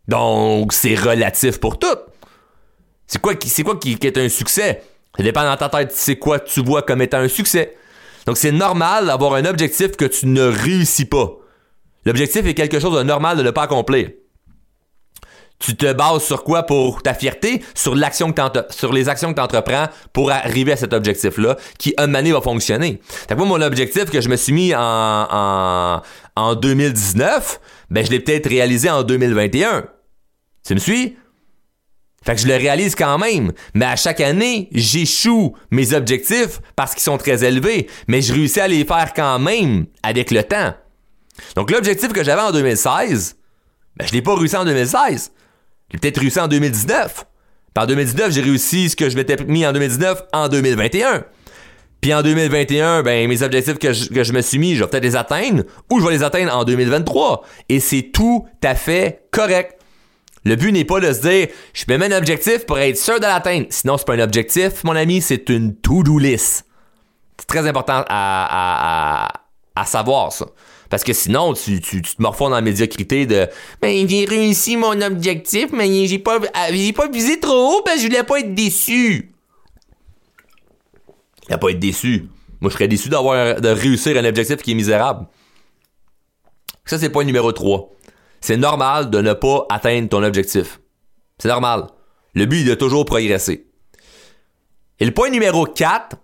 Donc, 0.08 0.74
c'est 0.74 0.96
relatif 0.96 1.60
pour 1.60 1.80
tout. 1.80 1.98
C'est 3.08 3.22
quoi, 3.22 3.34
c'est 3.44 3.64
quoi 3.64 3.78
qui, 3.78 3.98
est 4.02 4.18
un 4.18 4.30
succès? 4.30 4.84
Ça 5.18 5.24
dépend 5.24 5.44
dans 5.44 5.58
ta 5.58 5.70
tête, 5.70 5.92
c'est 5.94 6.18
quoi 6.18 6.40
tu 6.40 6.62
vois 6.64 6.82
comme 6.82 7.02
étant 7.02 7.20
un 7.20 7.28
succès. 7.28 7.76
Donc, 8.26 8.38
c'est 8.38 8.52
normal 8.52 9.08
d'avoir 9.08 9.36
un 9.36 9.46
objectif 9.46 9.92
que 9.92 10.06
tu 10.06 10.28
ne 10.28 10.44
réussis 10.44 11.06
pas. 11.06 11.32
L'objectif 12.06 12.46
est 12.46 12.54
quelque 12.54 12.80
chose 12.80 12.98
de 12.98 13.04
normal 13.04 13.38
de 13.38 13.44
ne 13.44 13.52
pas 13.52 13.64
accomplir. 13.64 14.10
Tu 15.58 15.76
te 15.76 15.94
bases 15.94 16.24
sur 16.24 16.44
quoi? 16.44 16.64
Pour 16.64 17.02
ta 17.02 17.14
fierté? 17.14 17.64
Sur, 17.74 17.96
l'action 17.96 18.34
que 18.34 18.42
sur 18.72 18.92
les 18.92 19.08
actions 19.08 19.30
que 19.30 19.36
tu 19.36 19.42
entreprends 19.42 19.88
pour 20.12 20.30
arriver 20.30 20.74
à 20.74 20.76
cet 20.76 20.94
objectif-là, 20.94 21.56
qui, 21.80 21.94
un 21.98 22.14
année, 22.14 22.34
va 22.34 22.42
fonctionner. 22.42 23.00
Fait 23.28 23.36
moi, 23.36 23.46
mon 23.46 23.62
objectif 23.62 24.06
que 24.06 24.20
je 24.20 24.28
me 24.28 24.36
suis 24.36 24.54
mis 24.54 24.76
en, 24.76 24.82
en, 24.82 26.02
en 26.36 26.56
2019, 26.56 27.62
ben, 27.90 28.06
je 28.06 28.12
l'ai 28.12 28.20
peut-être 28.20 28.50
réalisé 28.50 28.90
en 28.90 29.04
2021. 29.04 29.86
Tu 30.66 30.74
me 30.74 30.80
suis? 30.80 31.16
Fait 32.26 32.34
que 32.34 32.42
je 32.42 32.48
le 32.48 32.56
réalise 32.56 32.96
quand 32.96 33.20
même. 33.20 33.52
Mais 33.76 33.86
à 33.86 33.96
chaque 33.96 34.20
année, 34.20 34.68
j'échoue 34.72 35.56
mes 35.70 35.94
objectifs 35.94 36.60
parce 36.76 36.94
qu'ils 36.94 37.04
sont 37.04 37.20
très 37.20 37.44
élevés. 37.44 37.88
Mais 38.08 38.22
je 38.22 38.34
réussis 38.34 38.60
à 38.60 38.68
les 38.68 38.84
faire 38.84 39.14
quand 39.16 39.38
même 39.38 39.86
avec 40.02 40.32
le 40.32 40.44
temps. 40.44 40.74
Donc 41.56 41.70
l'objectif 41.70 42.12
que 42.14 42.24
j'avais 42.24 42.42
en 42.42 42.52
2016, 42.52 43.36
ben, 43.98 44.08
je 44.08 44.14
l'ai 44.14 44.24
pas 44.24 44.36
réussi 44.36 44.56
en 44.56 44.66
2016. 44.66 45.32
J'ai 45.92 46.00
peut-être 46.00 46.20
réussi 46.20 46.40
en 46.40 46.48
2019. 46.48 47.26
Puis 47.76 47.84
en 47.84 47.86
2019, 47.86 48.32
j'ai 48.32 48.42
réussi 48.42 48.90
ce 48.90 48.96
que 48.96 49.10
je 49.10 49.16
m'étais 49.16 49.36
mis 49.44 49.66
en 49.68 49.74
2019 49.74 50.24
en 50.34 50.48
2021. 50.50 51.26
Puis 52.02 52.14
en 52.14 52.24
2021, 52.24 53.04
ben 53.04 53.28
mes 53.28 53.42
objectifs 53.44 53.78
que 53.78 53.94
je, 53.94 54.10
que 54.10 54.24
je 54.24 54.34
me 54.34 54.42
suis 54.42 54.58
mis, 54.58 54.76
je 54.76 54.84
vais 54.84 54.90
peut-être 54.90 55.04
les 55.04 55.16
atteindre 55.16 55.64
ou 55.92 56.00
je 56.00 56.06
vais 56.06 56.12
les 56.12 56.24
atteindre 56.24 56.56
en 56.56 56.64
2023. 56.64 57.44
Et 57.70 57.80
c'est 57.80 58.10
tout 58.14 58.48
à 58.64 58.74
fait 58.74 59.28
correct. 59.32 59.80
Le 60.46 60.56
but 60.56 60.72
n'est 60.72 60.86
pas 60.86 61.00
de 61.00 61.12
se 61.12 61.22
dire, 61.22 61.48
je 61.74 61.86
mets 61.88 62.06
un 62.06 62.18
objectif 62.18 62.68
pour 62.68 62.78
être 62.78 62.98
sûr 62.98 63.20
de 63.20 63.26
l'atteindre. 63.26 63.66
Sinon, 63.72 63.98
c'est 63.98 64.06
pas 64.06 64.14
un 64.14 64.20
objectif, 64.20 64.84
mon 64.84 64.96
ami, 64.96 65.20
c'est 65.20 65.50
une 65.50 65.76
to-do 65.76 66.20
list. 66.20 66.66
C'est 67.40 67.48
très 67.48 67.68
important 67.68 68.06
à, 68.08 69.32
savoir 69.86 70.32
ça. 70.32 70.46
Parce 70.90 71.04
que 71.04 71.14
sinon, 71.14 71.54
tu, 71.54 71.82
tu, 71.82 72.04
te 72.04 72.22
morfonds 72.22 72.50
dans 72.50 72.56
la 72.56 72.62
médiocrité 72.62 73.26
de 73.26 73.48
Ben, 73.82 74.08
j'ai 74.08 74.26
réussi 74.26 74.78
mon 74.78 75.02
objectif, 75.02 75.70
mais 75.74 76.06
j'ai 76.06 76.20
pas, 76.20 76.40
j'ai 76.72 76.94
pas 76.94 77.08
visé 77.08 77.40
trop 77.40 77.80
haut, 77.80 77.84
ben, 77.84 77.98
je 77.98 78.04
voulais 78.04 78.24
pas 78.24 78.40
être 78.40 78.54
déçu. 78.54 79.34
Il 81.50 81.54
a 81.54 81.58
pas 81.58 81.70
être 81.70 81.80
déçu. 81.80 82.30
Moi, 82.62 82.70
je 82.70 82.76
serais 82.76 82.88
déçu 82.88 83.10
d'avoir 83.10 83.60
de 83.60 83.70
réussir 83.70 84.16
un 84.16 84.26
objectif 84.26 84.58
qui 84.58 84.72
est 84.72 84.76
misérable. 84.76 85.26
Ça, 86.86 87.00
c'est 87.00 87.10
point 87.10 87.24
numéro 87.24 87.52
3 87.52 87.95
c'est 88.46 88.58
normal 88.58 89.10
de 89.10 89.22
ne 89.22 89.34
pas 89.34 89.66
atteindre 89.70 90.08
ton 90.08 90.22
objectif. 90.22 90.80
C'est 91.40 91.48
normal. 91.48 91.88
Le 92.36 92.46
but 92.46 92.62
est 92.62 92.70
de 92.70 92.76
toujours 92.76 93.04
progresser. 93.04 93.66
Et 95.00 95.06
le 95.06 95.12
point 95.12 95.32
numéro 95.32 95.66
4, 95.66 96.16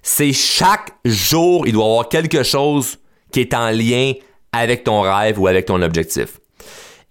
c'est 0.00 0.32
chaque 0.32 0.92
jour, 1.04 1.66
il 1.66 1.72
doit 1.72 1.84
y 1.84 1.88
avoir 1.88 2.08
quelque 2.08 2.44
chose 2.44 2.98
qui 3.32 3.40
est 3.40 3.52
en 3.52 3.70
lien 3.70 4.12
avec 4.52 4.84
ton 4.84 5.00
rêve 5.00 5.40
ou 5.40 5.48
avec 5.48 5.66
ton 5.66 5.82
objectif. 5.82 6.38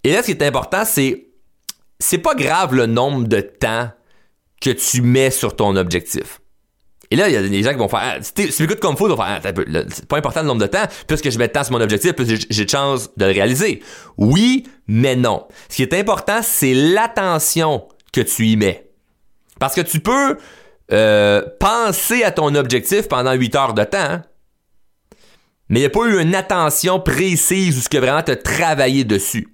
Et 0.06 0.14
là, 0.14 0.22
ce 0.22 0.28
qui 0.28 0.32
est 0.32 0.44
important, 0.44 0.86
c'est 0.86 1.28
c'est 2.00 2.20
pas 2.20 2.34
grave 2.34 2.76
le 2.76 2.86
nombre 2.86 3.28
de 3.28 3.42
temps 3.42 3.90
que 4.62 4.70
tu 4.70 5.02
mets 5.02 5.32
sur 5.32 5.58
ton 5.58 5.76
objectif. 5.76 6.40
Et 7.12 7.16
là, 7.16 7.30
il 7.30 7.34
y 7.34 7.38
a 7.38 7.42
des 7.42 7.64
gens 7.64 7.72
qui 7.72 7.78
vont 7.78 7.88
faire, 7.88 8.02
ah, 8.02 8.18
si 8.22 8.34
tu 8.34 8.64
m'écoutes 8.64 8.80
comme 8.80 8.98
faut, 8.98 9.08
ils 9.08 9.12
vont 9.12 9.18
faire, 9.18 9.40
ah, 9.44 9.86
c'est 9.90 10.08
pas 10.08 10.18
important 10.18 10.42
le 10.42 10.48
nombre 10.48 10.62
de 10.62 10.68
temps, 10.68 10.86
puisque 11.08 11.30
je 11.30 11.38
mets 11.38 11.48
de 11.48 11.54
temps 11.54 11.64
sur 11.64 11.74
mon 11.74 11.82
objectif, 11.82 12.14
puisque 12.14 12.48
j'ai 12.50 12.66
de 12.66 12.70
chance 12.70 13.10
de 13.16 13.26
le 13.26 13.32
réaliser. 13.32 13.82
Oui, 14.18 14.68
mais 14.88 15.16
non. 15.16 15.48
Ce 15.70 15.76
qui 15.76 15.84
est 15.84 15.94
important, 15.94 16.40
c'est 16.42 16.74
l'attention 16.74 17.88
que 18.12 18.22
tu 18.22 18.48
y 18.48 18.58
mets. 18.58 18.90
Parce 19.60 19.76
que 19.76 19.82
tu 19.82 20.00
peux 20.00 20.38
euh, 20.92 21.42
penser 21.60 22.24
à 22.24 22.32
ton 22.32 22.54
objectif 22.56 23.08
pendant 23.08 23.34
8 23.34 23.56
heures 23.56 23.74
de 23.74 23.84
temps, 23.84 23.98
hein. 23.98 24.22
mais 25.70 25.80
il 25.80 25.84
n'y 25.84 25.88
a 25.88 25.90
pas 25.90 26.06
eu 26.06 26.22
une 26.22 26.36
attention 26.36 27.00
précise 27.00 27.78
ou 27.78 27.82
ce 27.82 27.90
que 27.90 27.98
vraiment 27.98 28.24
tu 28.24 28.32
as 28.32 28.36
travaillé 28.36 29.04
dessus. 29.04 29.48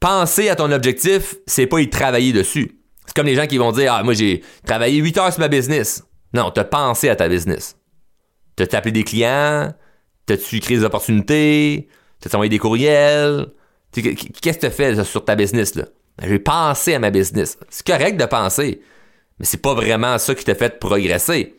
Penser 0.00 0.48
à 0.48 0.56
ton 0.56 0.70
objectif, 0.72 1.36
c'est 1.46 1.66
pas 1.66 1.80
y 1.80 1.90
travailler 1.90 2.32
dessus. 2.32 2.75
C'est 3.06 3.14
comme 3.14 3.26
les 3.26 3.34
gens 3.34 3.46
qui 3.46 3.58
vont 3.58 3.72
dire 3.72 3.92
Ah, 3.94 4.02
moi 4.02 4.14
j'ai 4.14 4.42
travaillé 4.64 4.98
8 4.98 5.18
heures 5.18 5.32
sur 5.32 5.40
ma 5.40 5.48
business. 5.48 6.04
Non, 6.34 6.50
t'as 6.50 6.64
pensé 6.64 7.08
à 7.08 7.16
ta 7.16 7.28
business. 7.28 7.76
T'as 8.56 8.64
appelé 8.76 8.92
des 8.92 9.04
clients, 9.04 9.72
t'as-tu 10.26 10.60
créé 10.60 10.78
des 10.78 10.84
opportunités, 10.84 11.88
t'as 12.20 12.30
envoyé 12.34 12.50
des 12.50 12.58
courriels? 12.58 13.46
Qu'est-ce 13.92 14.58
que 14.58 14.66
tu 14.66 14.72
fait 14.72 15.04
sur 15.04 15.24
ta 15.24 15.36
business 15.36 15.74
là? 15.74 15.84
Ben, 16.18 16.28
j'ai 16.28 16.38
pensé 16.38 16.94
à 16.94 16.98
ma 16.98 17.10
business. 17.10 17.58
C'est 17.68 17.86
correct 17.86 18.16
de 18.16 18.24
penser, 18.24 18.80
mais 19.38 19.46
c'est 19.46 19.60
pas 19.60 19.74
vraiment 19.74 20.18
ça 20.18 20.34
qui 20.34 20.44
t'a 20.44 20.54
fait 20.54 20.78
progresser. 20.78 21.54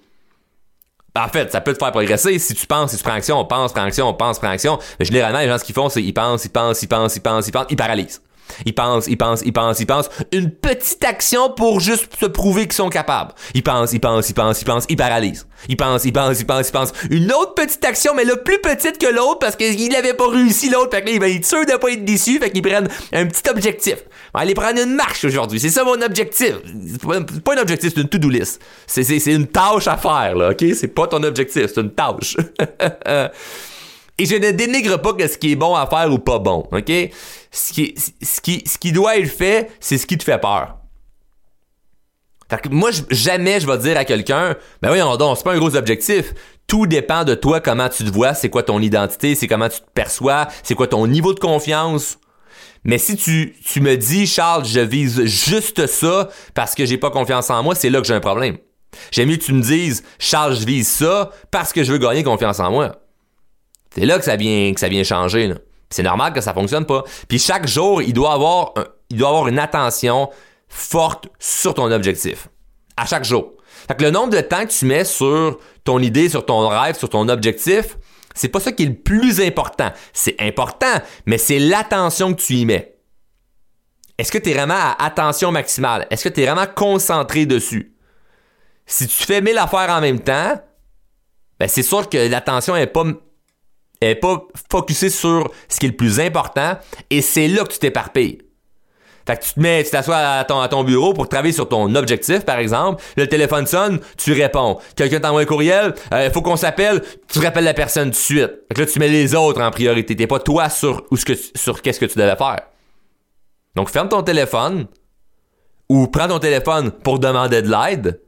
En 1.16 1.30
fait, 1.30 1.52
ça 1.52 1.62
peut 1.62 1.74
te 1.74 1.80
faire 1.80 1.92
progresser 1.92 2.38
si 2.38 2.54
tu 2.54 2.68
penses, 2.68 2.92
si 2.92 2.98
tu 2.98 3.04
prends 3.04 3.14
action, 3.14 3.40
on 3.40 3.46
pense, 3.46 3.74
prends 3.74 3.84
action, 3.84 4.08
on 4.08 4.14
pense, 4.14 4.38
prends 4.38 4.50
action. 4.50 4.78
Mais 5.00 5.06
généralement, 5.06 5.40
les 5.40 5.48
gens, 5.48 5.58
ce 5.58 5.64
qu'ils 5.64 5.74
font, 5.74 5.90
c'est 5.90 6.04
ils 6.04 6.14
pensent, 6.14 6.46
ils 6.46 6.50
pensent, 6.50 6.82
ils 6.84 6.88
pensent, 6.88 7.16
ils 7.16 7.22
pensent, 7.22 7.48
ils 7.48 7.52
pensent, 7.52 7.68
ils 7.72 7.76
paralysent. 7.76 8.22
Ils 8.66 8.74
pensent, 8.74 9.08
ils 9.08 9.18
pensent, 9.18 9.42
ils 9.46 9.54
pensent, 9.54 9.80
ils 9.80 9.86
pensent. 9.86 10.10
Une 10.32 10.52
petite 10.52 11.04
action 11.06 11.50
pour 11.52 11.80
juste 11.80 12.16
se 12.20 12.26
prouver 12.26 12.64
qu'ils 12.64 12.74
sont 12.74 12.90
capables. 12.90 13.34
Ils 13.54 13.64
pensent, 13.64 13.94
ils 13.94 14.00
pensent, 14.00 14.30
ils 14.30 14.34
pensent, 14.34 14.62
ils 14.62 14.66
pensent, 14.66 14.86
ils 14.90 14.98
paralysent. 14.98 15.48
Ils 15.70 15.78
pensent, 15.78 16.06
ils 16.06 16.14
pensent, 16.14 16.40
ils 16.40 16.46
pensent, 16.46 16.70
ils 16.70 16.72
pensent. 16.72 16.94
Une 17.10 17.32
autre 17.32 17.56
petite 17.56 17.84
action, 17.86 18.14
mais 18.16 18.24
là, 18.24 18.36
plus 18.36 18.60
petite 18.60 18.98
que 18.98 19.08
l'autre 19.08 19.40
parce 19.40 19.56
qu'il 19.56 19.90
n'avait 19.90 20.14
pas 20.14 20.30
réussi 20.30 20.70
l'autre. 20.70 20.92
Fait 20.92 21.02
que 21.02 21.08
là, 21.08 21.14
il 21.14 21.20
va 21.20 21.30
être 21.30 21.46
sûr 21.46 21.66
de 21.66 21.78
pas 21.78 21.92
être 21.92 22.06
déçu. 22.06 22.40
Fait 22.40 22.50
qu'ils 22.52 22.62
prennent 22.62 22.88
un 23.14 23.26
petit 23.26 23.50
objectif. 23.50 23.96
On 24.34 24.40
va 24.40 24.44
aller 24.44 24.54
prendre 24.54 24.80
une 24.80 24.96
marche 24.96 25.24
aujourd'hui. 25.26 25.60
C'est 25.60 25.70
ça 25.70 25.84
mon 25.84 26.02
objectif. 26.02 26.54
C'est 26.92 27.42
pas 27.44 27.54
un 27.56 27.62
objectif, 27.62 27.94
c'est 27.96 28.02
une 28.02 28.10
to-do 28.10 28.30
list. 28.30 28.62
C'est 28.86 29.18
une 29.26 29.48
tâche 29.48 29.88
à 29.88 29.98
faire, 29.98 30.36
là, 30.36 30.52
ok? 30.52 30.64
C'est 30.76 30.88
pas 30.88 31.08
ton 31.08 31.24
objectif, 31.24 31.68
c'est 31.74 31.82
une 31.82 31.92
tâche. 31.92 32.38
Et 34.20 34.26
je 34.26 34.36
ne 34.36 34.52
dénigre 34.52 35.00
pas 35.02 35.14
que 35.14 35.28
ce 35.28 35.38
qui 35.38 35.52
est 35.52 35.56
bon 35.56 35.76
à 35.76 35.86
faire 35.86 36.12
ou 36.12 36.18
pas 36.18 36.40
bon, 36.40 36.68
ok? 36.72 36.92
Ce 37.52 37.74
qui, 37.74 37.96
ce 38.22 38.42
qui, 38.42 38.64
ce 38.66 38.78
qui 38.78 38.92
doit 38.92 39.18
être 39.18 39.32
fait, 39.32 39.70
c'est 39.80 39.98
ce 39.98 40.08
qui 40.08 40.18
te 40.18 40.24
fait 40.24 40.40
peur. 40.40 40.78
Fait 42.50 42.62
que 42.62 42.70
moi, 42.70 42.92
jamais 43.10 43.60
je 43.60 43.68
vais 43.68 43.78
dire 43.78 43.98
à 43.98 44.06
quelqu'un, 44.06 44.56
ben 44.82 44.92
oui, 44.92 45.18
donc, 45.18 45.38
c'est 45.38 45.44
pas 45.44 45.54
un 45.54 45.58
gros 45.60 45.76
objectif. 45.76 46.34
Tout 46.66 46.88
dépend 46.88 47.24
de 47.26 47.36
toi, 47.36 47.60
comment 47.60 47.90
tu 47.90 48.04
te 48.04 48.10
vois, 48.10 48.34
c'est 48.34 48.50
quoi 48.50 48.64
ton 48.64 48.82
identité, 48.82 49.36
c'est 49.36 49.48
comment 49.48 49.70
tu 49.70 49.80
te 49.80 49.90
perçois, 49.94 50.48
c'est 50.64 50.76
quoi 50.76 50.88
ton 50.88 51.06
niveau 51.08 51.34
de 51.34 51.40
confiance. 51.40 52.18
Mais 52.84 52.98
si 52.98 53.18
tu, 53.18 53.56
tu 53.66 53.82
me 53.82 53.98
dis, 53.98 54.26
Charles, 54.28 54.66
je 54.66 54.80
vise 54.80 55.26
juste 55.26 55.88
ça 55.88 56.30
parce 56.54 56.74
que 56.74 56.86
j'ai 56.86 56.98
pas 56.98 57.12
confiance 57.12 57.50
en 57.50 57.62
moi, 57.64 57.76
c'est 57.76 57.90
là 57.90 58.00
que 58.00 58.08
j'ai 58.08 58.14
un 58.14 58.22
problème. 58.22 58.58
J'aime 59.12 59.30
mieux 59.30 59.38
que 59.38 59.44
tu 59.44 59.54
me 59.54 59.62
dises, 59.62 60.04
Charles, 60.18 60.56
je 60.56 60.66
vise 60.66 60.88
ça 60.88 61.32
parce 61.52 61.74
que 61.74 61.84
je 61.84 61.92
veux 61.92 61.98
gagner 61.98 62.24
confiance 62.24 62.60
en 62.60 62.72
moi. 62.72 62.96
C'est 63.98 64.06
là 64.06 64.20
que 64.20 64.26
ça 64.26 64.36
vient, 64.36 64.72
que 64.76 64.80
ça 64.80 64.90
vient 64.90 65.04
changer. 65.04 65.52
C'est 65.90 66.04
normal 66.04 66.32
que 66.32 66.40
ça 66.40 66.54
fonctionne 66.54 66.86
pas. 66.86 67.04
Puis 67.28 67.40
chaque 67.40 67.68
jour, 67.68 68.04
il 68.04 68.14
doit 68.14 68.34
avoir, 68.34 68.76
il 69.10 69.18
doit 69.18 69.30
avoir 69.30 69.48
une 69.48 69.58
attention 69.58 70.30
forte 70.68 71.30
sur 71.40 71.74
ton 71.74 71.92
objectif. 71.92 72.48
À 72.96 73.08
chaque 73.08 73.24
jour. 73.24 73.54
Fait 73.88 73.96
que 73.96 74.04
le 74.04 74.12
nombre 74.12 74.30
de 74.36 74.42
temps 74.42 74.64
que 74.66 74.72
tu 74.72 74.86
mets 74.86 75.04
sur 75.04 75.58
ton 75.84 75.98
idée, 75.98 76.30
sur 76.30 76.46
ton 76.46 76.68
rêve, 76.68 76.96
sur 76.96 77.10
ton 77.10 77.28
objectif, 77.28 77.98
c'est 78.36 78.50
pas 78.50 78.60
ça 78.60 78.72
qui 78.72 78.84
est 78.84 78.88
le 78.88 78.94
plus 78.94 79.42
important. 79.42 79.92
C'est 80.14 80.36
important, 80.42 81.02
mais 81.26 81.40
c'est 81.40 81.58
l'attention 81.58 82.36
que 82.36 82.42
tu 82.42 82.54
y 82.54 82.66
mets. 82.66 83.00
Est-ce 84.20 84.32
que 84.32 84.38
tu 84.38 84.52
es 84.52 84.54
vraiment 84.54 84.76
à 84.76 85.04
attention 85.04 85.52
maximale? 85.52 86.06
Est-ce 86.12 86.24
que 86.24 86.30
tu 86.30 86.42
es 86.42 86.46
vraiment 86.46 86.68
concentré 86.68 87.48
dessus? 87.48 87.96
Si 88.86 89.08
tu 89.08 89.24
fais 89.26 89.42
mille 89.42 89.58
affaires 89.58 89.90
en 89.90 90.02
même 90.02 90.20
temps, 90.20 90.62
ben 91.60 91.68
c'est 91.68 91.82
sûr 91.82 92.08
que 92.08 92.30
l'attention 92.30 92.76
est 92.76 92.86
pas 92.86 93.04
elle 94.02 94.20
pas 94.20 94.44
focusée 94.70 95.10
sur 95.10 95.52
ce 95.70 95.80
qui 95.80 95.86
est 95.88 95.90
le 95.90 95.96
plus 95.96 96.20
important 96.20 96.78
et 97.10 97.22
c'est 97.22 97.48
là 97.48 97.64
que 97.64 97.74
tu 97.74 97.80
t'éparpilles. 97.80 98.40
Fait 99.28 99.36
que 99.36 99.44
tu 99.44 99.54
te 99.56 99.60
mets, 99.60 99.84
tu 99.84 99.92
t'assois 99.92 100.16
à 100.16 100.44
ton, 100.46 100.62
à 100.62 100.70
ton 100.70 100.86
bureau 100.86 101.14
pour 101.14 101.28
travailler 101.28 101.52
sur 101.52 101.68
ton 101.68 101.94
objectif, 101.96 102.46
par 102.46 102.60
exemple. 102.60 103.04
Le 103.18 103.28
téléphone 103.28 103.68
sonne, 103.68 104.00
tu 104.16 104.32
réponds. 104.32 104.80
Quelqu'un 104.96 105.20
t'envoie 105.20 105.42
un 105.42 105.46
courriel, 105.46 105.94
il 106.12 106.16
euh, 106.16 106.32
faut 106.32 106.42
qu'on 106.42 106.56
s'appelle, 106.56 107.02
tu 107.28 107.40
rappelles 107.40 107.66
la 107.66 107.74
personne 107.74 108.06
tout 108.06 108.12
de 108.12 108.16
suite. 108.16 108.52
Fait 108.70 108.74
que 108.76 108.80
là, 108.80 108.86
tu 108.86 109.00
mets 109.00 109.10
les 109.10 109.36
autres 109.36 109.62
en 109.62 109.70
priorité. 109.70 110.16
T'es 110.16 110.28
pas 110.28 110.40
toi 110.40 110.70
sur, 110.70 111.04
ce 111.14 111.26
que, 111.26 111.34
sur 111.56 111.82
qu'est-ce 111.82 112.00
que 112.00 112.06
tu 112.06 112.18
devais 112.18 112.38
faire. 112.38 112.62
Donc, 113.76 113.90
ferme 113.90 114.08
ton 114.08 114.24
téléphone 114.24 114.88
ou 115.90 116.08
prends 116.08 116.30
ton 116.30 116.40
téléphone 116.40 116.92
pour 116.92 117.20
demander 117.20 117.62
de 117.62 117.70
l'aide. 117.70 118.22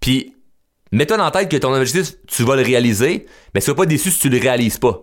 Puis 0.00 0.33
mets-toi 0.94 1.16
dans 1.16 1.30
tête 1.30 1.48
que 1.48 1.56
ton 1.56 1.72
objectif, 1.74 2.14
tu 2.26 2.42
vas 2.42 2.56
le 2.56 2.62
réaliser, 2.62 3.26
mais 3.54 3.60
sois 3.60 3.74
pas 3.74 3.86
déçu 3.86 4.10
si 4.10 4.18
tu 4.18 4.28
le 4.28 4.38
réalises 4.38 4.78
pas. 4.78 5.02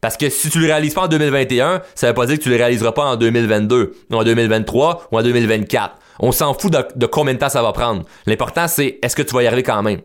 Parce 0.00 0.16
que 0.16 0.28
si 0.28 0.50
tu 0.50 0.58
le 0.58 0.66
réalises 0.66 0.94
pas 0.94 1.02
en 1.02 1.08
2021, 1.08 1.82
ça 1.94 2.08
veut 2.08 2.14
pas 2.14 2.26
dire 2.26 2.38
que 2.38 2.42
tu 2.42 2.50
le 2.50 2.56
réaliseras 2.56 2.92
pas 2.92 3.04
en 3.04 3.16
2022, 3.16 3.94
ou 4.10 4.14
en 4.14 4.24
2023, 4.24 5.08
ou 5.10 5.18
en 5.18 5.22
2024. 5.22 5.96
On 6.20 6.32
s'en 6.32 6.54
fout 6.54 6.72
de, 6.72 7.06
combien 7.06 7.34
de 7.34 7.38
temps 7.38 7.48
ça 7.48 7.62
va 7.62 7.72
prendre. 7.72 8.04
L'important, 8.26 8.68
c'est 8.68 8.98
est-ce 9.02 9.16
que 9.16 9.22
tu 9.22 9.34
vas 9.34 9.42
y 9.42 9.46
arriver 9.46 9.62
quand 9.62 9.82
même. 9.82 10.00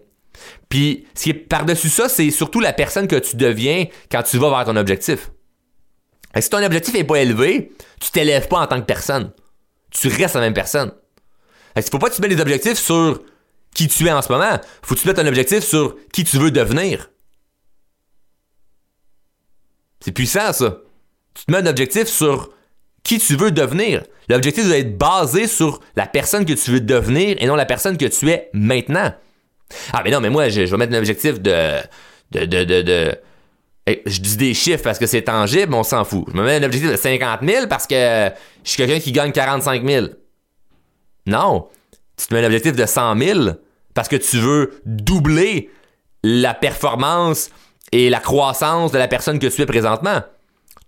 Puis, 0.69 1.05
ce 1.13 1.23
qui 1.23 1.29
est 1.31 1.33
par-dessus 1.33 1.89
ça, 1.89 2.09
c'est 2.09 2.31
surtout 2.31 2.59
la 2.59 2.73
personne 2.73 3.07
que 3.07 3.17
tu 3.17 3.35
deviens 3.35 3.85
quand 4.11 4.23
tu 4.23 4.37
vas 4.37 4.49
vers 4.49 4.65
ton 4.65 4.75
objectif. 4.75 5.31
Si 6.39 6.49
ton 6.49 6.63
objectif 6.63 6.95
est 6.95 7.03
pas 7.03 7.17
élevé, 7.17 7.71
tu 7.99 8.11
t'élèves 8.11 8.47
pas 8.47 8.59
en 8.59 8.67
tant 8.67 8.79
que 8.79 8.85
personne. 8.85 9.31
Tu 9.91 10.07
restes 10.07 10.35
la 10.35 10.41
même 10.41 10.53
personne. 10.53 10.91
Il 11.75 11.83
faut 11.83 11.99
pas 11.99 12.09
que 12.09 12.15
tu 12.15 12.21
mets 12.21 12.29
des 12.29 12.41
objectifs 12.41 12.77
sur 12.77 13.21
qui 13.73 13.87
tu 13.87 14.05
es 14.07 14.11
en 14.11 14.21
ce 14.21 14.31
moment. 14.31 14.59
Faut 14.81 14.95
que 14.95 14.99
tu 14.99 15.07
mettes 15.07 15.19
un 15.19 15.27
objectif 15.27 15.63
sur 15.63 15.95
qui 16.11 16.23
tu 16.23 16.37
veux 16.37 16.51
devenir. 16.51 17.09
C'est 19.99 20.11
puissant, 20.11 20.51
ça. 20.53 20.77
Tu 21.33 21.45
te 21.45 21.51
mets 21.51 21.59
un 21.59 21.65
objectif 21.67 22.07
sur 22.07 22.49
qui 23.03 23.19
tu 23.19 23.35
veux 23.35 23.51
devenir. 23.51 24.03
L'objectif 24.29 24.65
doit 24.65 24.77
être 24.77 24.97
basé 24.97 25.47
sur 25.47 25.79
la 25.95 26.05
personne 26.05 26.45
que 26.45 26.53
tu 26.53 26.71
veux 26.71 26.81
devenir 26.81 27.37
et 27.39 27.47
non 27.47 27.55
la 27.55 27.65
personne 27.65 27.97
que 27.97 28.05
tu 28.05 28.29
es 28.29 28.49
maintenant. 28.53 29.13
Ah, 29.93 30.01
mais 30.03 30.11
non, 30.11 30.19
mais 30.19 30.29
moi, 30.29 30.49
je, 30.49 30.61
vais 30.61 30.77
mettre 30.77 30.93
un 30.93 30.97
objectif 30.97 31.39
de. 31.39 31.77
de, 32.31 32.45
de, 32.45 32.81
de, 32.81 33.15
je 33.87 34.19
dis 34.19 34.37
des 34.37 34.53
chiffres 34.53 34.83
parce 34.83 34.99
que 34.99 35.05
c'est 35.05 35.23
tangible, 35.23 35.73
on 35.73 35.83
s'en 35.83 36.03
fout. 36.03 36.25
Je 36.29 36.37
me 36.37 36.43
mets 36.43 36.55
un 36.55 36.63
objectif 36.63 36.91
de 36.91 36.97
50 36.97 37.41
000 37.43 37.67
parce 37.67 37.87
que 37.87 38.31
je 38.63 38.69
suis 38.69 38.77
quelqu'un 38.77 38.99
qui 38.99 39.11
gagne 39.11 39.31
45 39.31 39.85
000. 39.85 40.07
Non 41.25 41.67
tu 42.21 42.27
te 42.27 42.33
mets 42.33 42.41
un 42.41 42.45
objectif 42.45 42.75
de 42.75 42.85
100 42.85 43.17
000 43.17 43.39
parce 43.93 44.07
que 44.07 44.15
tu 44.15 44.37
veux 44.37 44.81
doubler 44.85 45.69
la 46.23 46.53
performance 46.53 47.49
et 47.91 48.09
la 48.09 48.19
croissance 48.19 48.91
de 48.91 48.97
la 48.97 49.07
personne 49.07 49.39
que 49.39 49.47
tu 49.47 49.61
es 49.61 49.65
présentement. 49.65 50.21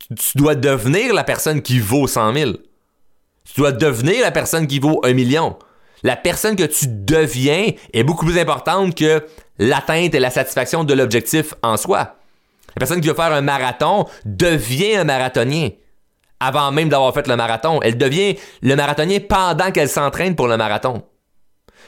Tu 0.09 0.37
dois 0.37 0.55
devenir 0.55 1.13
la 1.13 1.23
personne 1.23 1.61
qui 1.61 1.79
vaut 1.79 2.07
100 2.07 2.33
000. 2.33 2.51
Tu 3.45 3.59
dois 3.59 3.71
devenir 3.71 4.21
la 4.21 4.31
personne 4.31 4.67
qui 4.67 4.79
vaut 4.79 5.01
un 5.03 5.13
million. 5.13 5.57
La 6.03 6.15
personne 6.15 6.55
que 6.55 6.63
tu 6.63 6.85
deviens 6.87 7.71
est 7.93 8.03
beaucoup 8.03 8.25
plus 8.25 8.37
importante 8.37 8.95
que 8.95 9.25
l'atteinte 9.57 10.13
et 10.13 10.19
la 10.19 10.29
satisfaction 10.29 10.83
de 10.83 10.93
l'objectif 10.93 11.53
en 11.63 11.77
soi. 11.77 12.15
La 12.75 12.79
personne 12.79 13.01
qui 13.01 13.07
veut 13.07 13.13
faire 13.13 13.31
un 13.31 13.41
marathon 13.41 14.05
devient 14.25 14.97
un 14.97 15.03
marathonien 15.03 15.69
avant 16.39 16.71
même 16.71 16.89
d'avoir 16.89 17.13
fait 17.13 17.27
le 17.27 17.35
marathon. 17.35 17.79
Elle 17.81 17.97
devient 17.97 18.35
le 18.61 18.75
marathonien 18.75 19.19
pendant 19.19 19.71
qu'elle 19.71 19.89
s'entraîne 19.89 20.35
pour 20.35 20.47
le 20.47 20.57
marathon. 20.57 21.03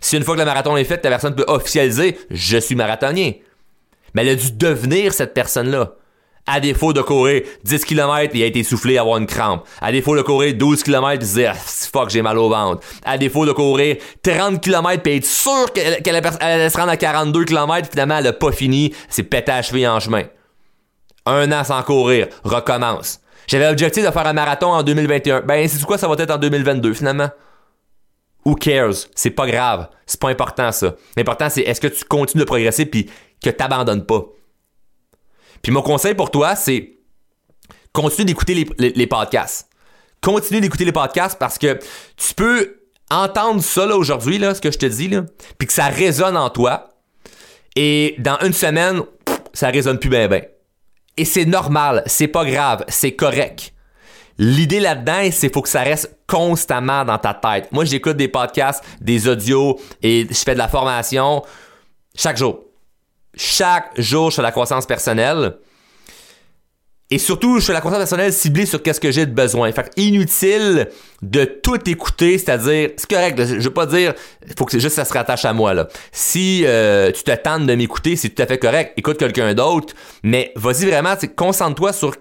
Si 0.06 0.16
une 0.16 0.24
fois 0.24 0.36
que 0.36 0.40
le 0.42 0.46
marathon 0.46 0.78
est 0.78 0.84
fait, 0.84 1.04
la 1.04 1.10
personne 1.10 1.34
peut 1.34 1.46
officialiser 1.48 2.20
je 2.30 2.58
suis 2.60 2.76
marathonien. 2.76 3.32
Mais 4.14 4.22
elle 4.22 4.30
a 4.30 4.36
dû 4.36 4.52
devenir 4.52 5.16
cette 5.16 5.34
personne-là. 5.34 5.94
À 6.46 6.60
défaut 6.60 6.94
de 6.94 7.02
courir 7.02 7.42
10 7.64 7.86
km, 7.86 8.36
il 8.36 8.44
a 8.44 8.46
été 8.46 8.64
soufflé 8.64 9.00
avoir 9.00 9.18
une 9.18 9.26
crampe. 9.26 9.66
À 9.82 9.92
défaut 9.92 10.16
de 10.16 10.22
courir 10.22 10.54
12 10.54 10.84
km, 10.84 11.14
il 11.14 11.18
disait 11.18 11.48
ah, 11.48 11.56
fuck, 11.56 12.12
j'ai 12.12 12.22
mal 12.22 12.38
au 12.38 12.50
ventre. 12.50 12.86
À 13.04 13.18
défaut 13.18 13.48
de 13.48 13.52
courir 13.52 13.96
30 14.22 14.62
km 14.62 15.02
puis 15.02 15.16
être 15.18 15.26
sûr 15.26 15.74
qu'elle 15.74 16.04
se 16.04 16.78
rendre 16.78 16.92
à 16.92 16.98
42 16.98 17.46
km, 17.46 17.90
finalement 17.90 18.20
elle 18.20 18.28
a 18.28 18.34
pas 18.34 18.52
fini, 18.52 18.94
c'est 19.10 19.24
pété 19.24 19.54
à 19.54 19.64
cheville 19.64 19.88
en 19.88 20.00
chemin. 20.00 20.26
Un 21.26 21.52
an 21.52 21.64
sans 21.64 21.82
courir, 21.82 22.28
recommence. 22.44 23.22
J'avais 23.48 23.68
l'objectif 23.68 24.06
de 24.06 24.12
faire 24.12 24.28
un 24.28 24.34
marathon 24.34 24.68
en 24.68 24.84
2021. 24.84 25.42
Ben, 25.42 25.68
c'est 25.68 25.84
quoi 25.84 25.98
ça 25.98 26.08
va 26.08 26.14
être 26.20 26.30
en 26.30 26.38
2022 26.38 26.94
finalement? 26.94 27.30
Who 28.46 28.56
cares? 28.56 29.08
C'est 29.16 29.32
pas 29.32 29.48
grave. 29.48 29.90
C'est 30.06 30.20
pas 30.20 30.30
important, 30.30 30.72
ça. 30.72 30.96
L'important, 31.18 31.50
c'est 31.50 31.62
est-ce 31.62 31.82
que 31.82 31.88
tu 31.88 32.06
continues 32.06 32.44
de 32.44 32.48
progresser 32.48 32.86
puis 32.86 33.10
que 33.44 33.50
t'abandonnes 33.50 34.06
pas? 34.06 34.26
Puis 35.62 35.72
mon 35.72 35.82
conseil 35.82 36.14
pour 36.14 36.32
toi, 36.32 36.56
c'est 36.56 37.00
continue 37.92 38.26
d'écouter 38.26 38.68
les, 38.78 39.08
podcasts. 39.08 39.70
Continue 40.22 40.62
d'écouter 40.62 40.86
les 40.86 40.92
podcasts 40.92 41.40
parce 41.40 41.58
que 41.58 41.80
tu 42.18 42.34
peux 42.36 42.82
entendre 43.10 43.64
ça 43.64 43.86
là 43.86 43.96
aujourd'hui, 43.96 44.38
là, 44.38 44.54
ce 44.54 44.62
que 44.62 44.72
je 44.72 44.78
te 44.78 44.86
dis, 44.86 45.08
là, 45.08 45.24
puis 45.58 45.68
que 45.68 45.74
ça 45.74 45.86
résonne 45.86 46.38
en 46.38 46.50
toi. 46.50 46.90
Et 47.76 48.16
dans 48.20 48.38
une 48.44 48.54
semaine, 48.54 49.02
ça 49.54 49.70
résonne 49.70 49.98
plus 49.98 50.10
bien, 50.10 50.28
bien. 50.28 50.42
Et 51.18 51.26
c'est 51.26 51.46
normal, 51.46 52.04
c'est 52.06 52.28
pas 52.28 52.46
grave, 52.46 52.84
c'est 52.90 53.14
correct. 53.14 53.74
L'idée 54.38 54.80
là-dedans, 54.80 55.30
c'est 55.32 55.54
faut 55.54 55.62
que 55.62 55.70
ça 55.70 55.82
reste 55.82 56.18
constamment 56.28 57.06
dans 57.06 57.18
ta 57.18 57.34
tête. 57.34 57.72
Moi, 57.72 57.86
j'écoute 57.86 58.18
des 58.18 58.28
podcasts, 58.28 58.84
des 59.00 59.28
audios 59.28 59.80
et 60.02 60.28
je 60.30 60.36
fais 60.36 60.54
de 60.54 60.60
la 60.60 60.68
formation 60.68 61.44
chaque 62.16 62.38
jour. 62.38 62.60
Chaque 63.36 64.00
jour, 64.00 64.32
je 64.32 64.36
fais 64.36 64.42
de 64.42 64.48
la 64.48 64.52
croissance 64.52 64.86
personnelle. 64.86 65.56
Et 67.12 67.20
surtout, 67.20 67.60
je 67.60 67.66
fais 67.66 67.74
la 67.74 67.82
croissance 67.82 68.00
personnelle 68.00 68.34
ciblée 68.34 68.66
sur 68.66 68.82
qu'est-ce 68.82 69.00
que 69.00 69.12
j'ai 69.12 69.28
de 69.28 69.32
besoin. 69.32 69.72
Fait 69.72 69.92
inutile 69.96 70.90
de 71.22 71.46
tout 71.46 71.88
écouter, 71.88 72.40
c'est-à-dire, 72.40 72.90
c'est 72.98 73.08
correct, 73.08 73.40
je 73.46 73.62
veux 73.62 73.74
pas 73.74 73.86
dire, 73.86 74.16
faut 74.58 74.66
que 74.66 74.80
juste 74.80 74.96
ça 74.96 75.06
se 75.06 75.14
rattache 75.14 75.46
à 75.46 75.54
moi. 75.54 75.88
Si 76.12 76.64
euh, 76.66 77.12
tu 77.12 77.24
te 77.24 77.36
tentes 77.36 77.68
de 77.68 77.76
m'écouter, 77.76 78.16
c'est 78.16 78.30
tout 78.30 78.42
à 78.42 78.48
fait 78.48 78.58
correct, 78.58 78.94
écoute 78.98 79.18
quelqu'un 79.18 79.54
d'autre, 79.54 79.94
mais 80.24 80.52
vas-y 80.56 80.88
vraiment, 80.88 81.14
concentre-toi 81.36 81.94
sur, 81.94 82.16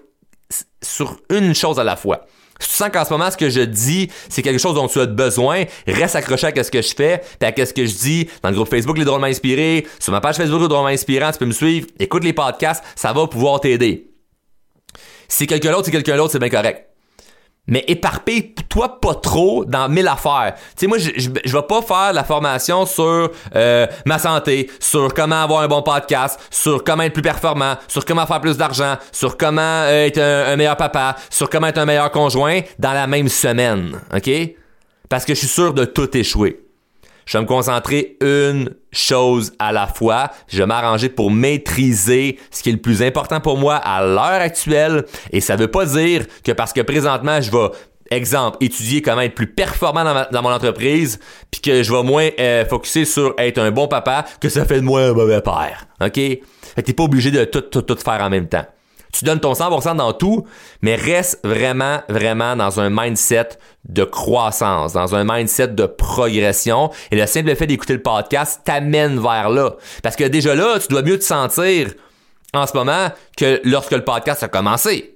sur 0.85 1.17
une 1.29 1.53
chose 1.53 1.79
à 1.79 1.83
la 1.83 1.95
fois. 1.95 2.25
Si 2.59 2.69
tu 2.69 2.75
sens 2.75 2.89
qu'en 2.91 3.03
ce 3.03 3.11
moment, 3.11 3.29
ce 3.29 3.35
que 3.35 3.49
je 3.49 3.61
dis, 3.61 4.09
c'est 4.29 4.41
quelque 4.41 4.59
chose 4.59 4.75
dont 4.75 4.87
tu 4.87 4.99
as 4.99 5.05
besoin, 5.05 5.65
reste 5.87 6.15
accroché 6.15 6.47
à 6.47 6.63
ce 6.63 6.71
que 6.71 6.81
je 6.81 6.95
fais, 6.95 7.21
puis 7.39 7.61
à 7.61 7.65
ce 7.65 7.73
que 7.73 7.85
je 7.85 7.93
dis 7.93 8.29
dans 8.41 8.49
le 8.49 8.55
groupe 8.55 8.69
Facebook 8.69 8.97
Les 8.97 9.03
Drôlement 9.03 9.27
Inspirés, 9.27 9.85
sur 9.99 10.13
ma 10.13 10.21
page 10.21 10.37
Facebook 10.37 10.61
Les 10.61 10.67
Drôlement 10.69 10.87
Inspirants, 10.87 11.31
tu 11.33 11.39
peux 11.39 11.45
me 11.45 11.51
suivre, 11.51 11.87
écoute 11.99 12.23
les 12.23 12.33
podcasts, 12.33 12.83
ça 12.95 13.11
va 13.11 13.27
pouvoir 13.27 13.59
t'aider. 13.59 14.09
Si 15.27 15.47
quelqu'un 15.47 15.71
d'autre, 15.71 15.85
c'est 15.85 15.91
quelqu'un 15.91 16.15
d'autre, 16.15 16.31
c'est 16.31 16.39
bien 16.39 16.49
correct. 16.49 16.94
Mais 17.67 17.83
éparpille-toi 17.87 18.99
pas 19.01 19.15
trop 19.15 19.65
dans 19.65 19.89
mille 19.89 20.07
affaires. 20.07 20.53
Tu 20.55 20.61
sais, 20.75 20.87
moi, 20.87 20.97
je, 20.99 21.09
je, 21.15 21.29
vais 21.29 21.63
pas 21.63 21.81
faire 21.81 22.13
la 22.13 22.23
formation 22.23 22.85
sur 22.85 23.31
euh, 23.55 23.87
ma 24.05 24.19
santé, 24.19 24.69
sur 24.79 25.13
comment 25.13 25.41
avoir 25.43 25.61
un 25.61 25.67
bon 25.67 25.81
podcast, 25.81 26.39
sur 26.51 26.83
comment 26.83 27.03
être 27.03 27.13
plus 27.13 27.23
performant, 27.23 27.75
sur 27.87 28.05
comment 28.05 28.27
faire 28.27 28.41
plus 28.41 28.57
d'argent, 28.57 28.97
sur 29.11 29.35
comment 29.37 29.61
euh, 29.61 30.05
être 30.05 30.19
un, 30.19 30.55
meilleur 30.55 30.77
papa, 30.77 31.15
sur 31.29 31.49
comment 31.49 31.67
être 31.67 31.79
un 31.79 31.85
meilleur 31.85 32.11
conjoint 32.11 32.61
dans 32.77 32.93
la 32.93 33.07
même 33.07 33.29
semaine. 33.29 33.99
OK? 34.13 34.29
Parce 35.09 35.25
que 35.25 35.33
je 35.33 35.39
suis 35.39 35.47
sûr 35.47 35.73
de 35.73 35.85
tout 35.85 36.15
échouer. 36.15 36.61
Je 37.25 37.37
vais 37.37 37.43
me 37.43 37.47
concentrer 37.47 38.17
une 38.21 38.75
chose 38.97 39.53
à 39.59 39.71
la 39.71 39.87
fois. 39.87 40.31
Je 40.47 40.57
vais 40.57 40.65
m'arranger 40.65 41.09
pour 41.09 41.31
maîtriser 41.31 42.39
ce 42.51 42.63
qui 42.63 42.69
est 42.69 42.73
le 42.73 42.81
plus 42.81 43.01
important 43.01 43.39
pour 43.39 43.57
moi 43.57 43.75
à 43.75 44.05
l'heure 44.05 44.41
actuelle. 44.41 45.05
Et 45.31 45.41
ça 45.41 45.55
veut 45.55 45.69
pas 45.69 45.85
dire 45.85 46.25
que 46.43 46.51
parce 46.51 46.73
que 46.73 46.81
présentement, 46.81 47.41
je 47.41 47.51
vais 47.51 47.69
exemple, 48.11 48.57
étudier 48.61 49.01
comment 49.01 49.21
être 49.21 49.35
plus 49.35 49.47
performant 49.47 50.03
dans, 50.31 50.41
mon 50.43 50.51
entreprise, 50.51 51.19
puis 51.49 51.61
que 51.61 51.83
je 51.83 51.91
vais 51.91 52.03
moins 52.03 52.29
euh, 52.39 52.65
focuser 52.65 53.05
sur 53.05 53.33
être 53.37 53.57
un 53.57 53.71
bon 53.71 53.87
papa, 53.87 54.25
que 54.39 54.49
ça 54.49 54.65
fait 54.65 54.75
de 54.75 54.85
moi 54.85 55.01
un 55.01 55.13
mauvais 55.13 55.41
père. 55.41 55.87
OK? 56.01 56.13
Fait 56.13 56.41
que 56.77 56.81
t'es 56.81 56.93
pas 56.93 57.03
obligé 57.03 57.31
de 57.31 57.45
tout, 57.45 57.61
tout, 57.61 57.81
tout 57.81 57.97
faire 57.97 58.21
en 58.21 58.29
même 58.29 58.47
temps 58.47 58.65
tu 59.19 59.25
donnes 59.25 59.39
ton 59.39 59.53
100% 59.53 59.95
dans 59.95 60.13
tout, 60.13 60.45
mais 60.81 60.95
reste 60.95 61.39
vraiment, 61.43 62.01
vraiment 62.09 62.55
dans 62.55 62.79
un 62.79 62.89
mindset 62.89 63.49
de 63.87 64.03
croissance, 64.03 64.93
dans 64.93 65.15
un 65.15 65.23
mindset 65.23 65.69
de 65.69 65.85
progression. 65.85 66.91
Et 67.11 67.15
le 67.15 67.25
simple 67.25 67.55
fait 67.55 67.67
d'écouter 67.67 67.93
le 67.93 68.01
podcast 68.01 68.61
t'amène 68.63 69.19
vers 69.19 69.49
là. 69.49 69.75
Parce 70.03 70.15
que 70.15 70.23
déjà 70.25 70.55
là, 70.55 70.79
tu 70.79 70.87
dois 70.87 71.01
mieux 71.01 71.19
te 71.19 71.23
sentir 71.23 71.93
en 72.53 72.67
ce 72.67 72.75
moment 72.75 73.09
que 73.37 73.61
lorsque 73.63 73.91
le 73.91 74.03
podcast 74.03 74.43
a 74.43 74.47
commencé. 74.47 75.14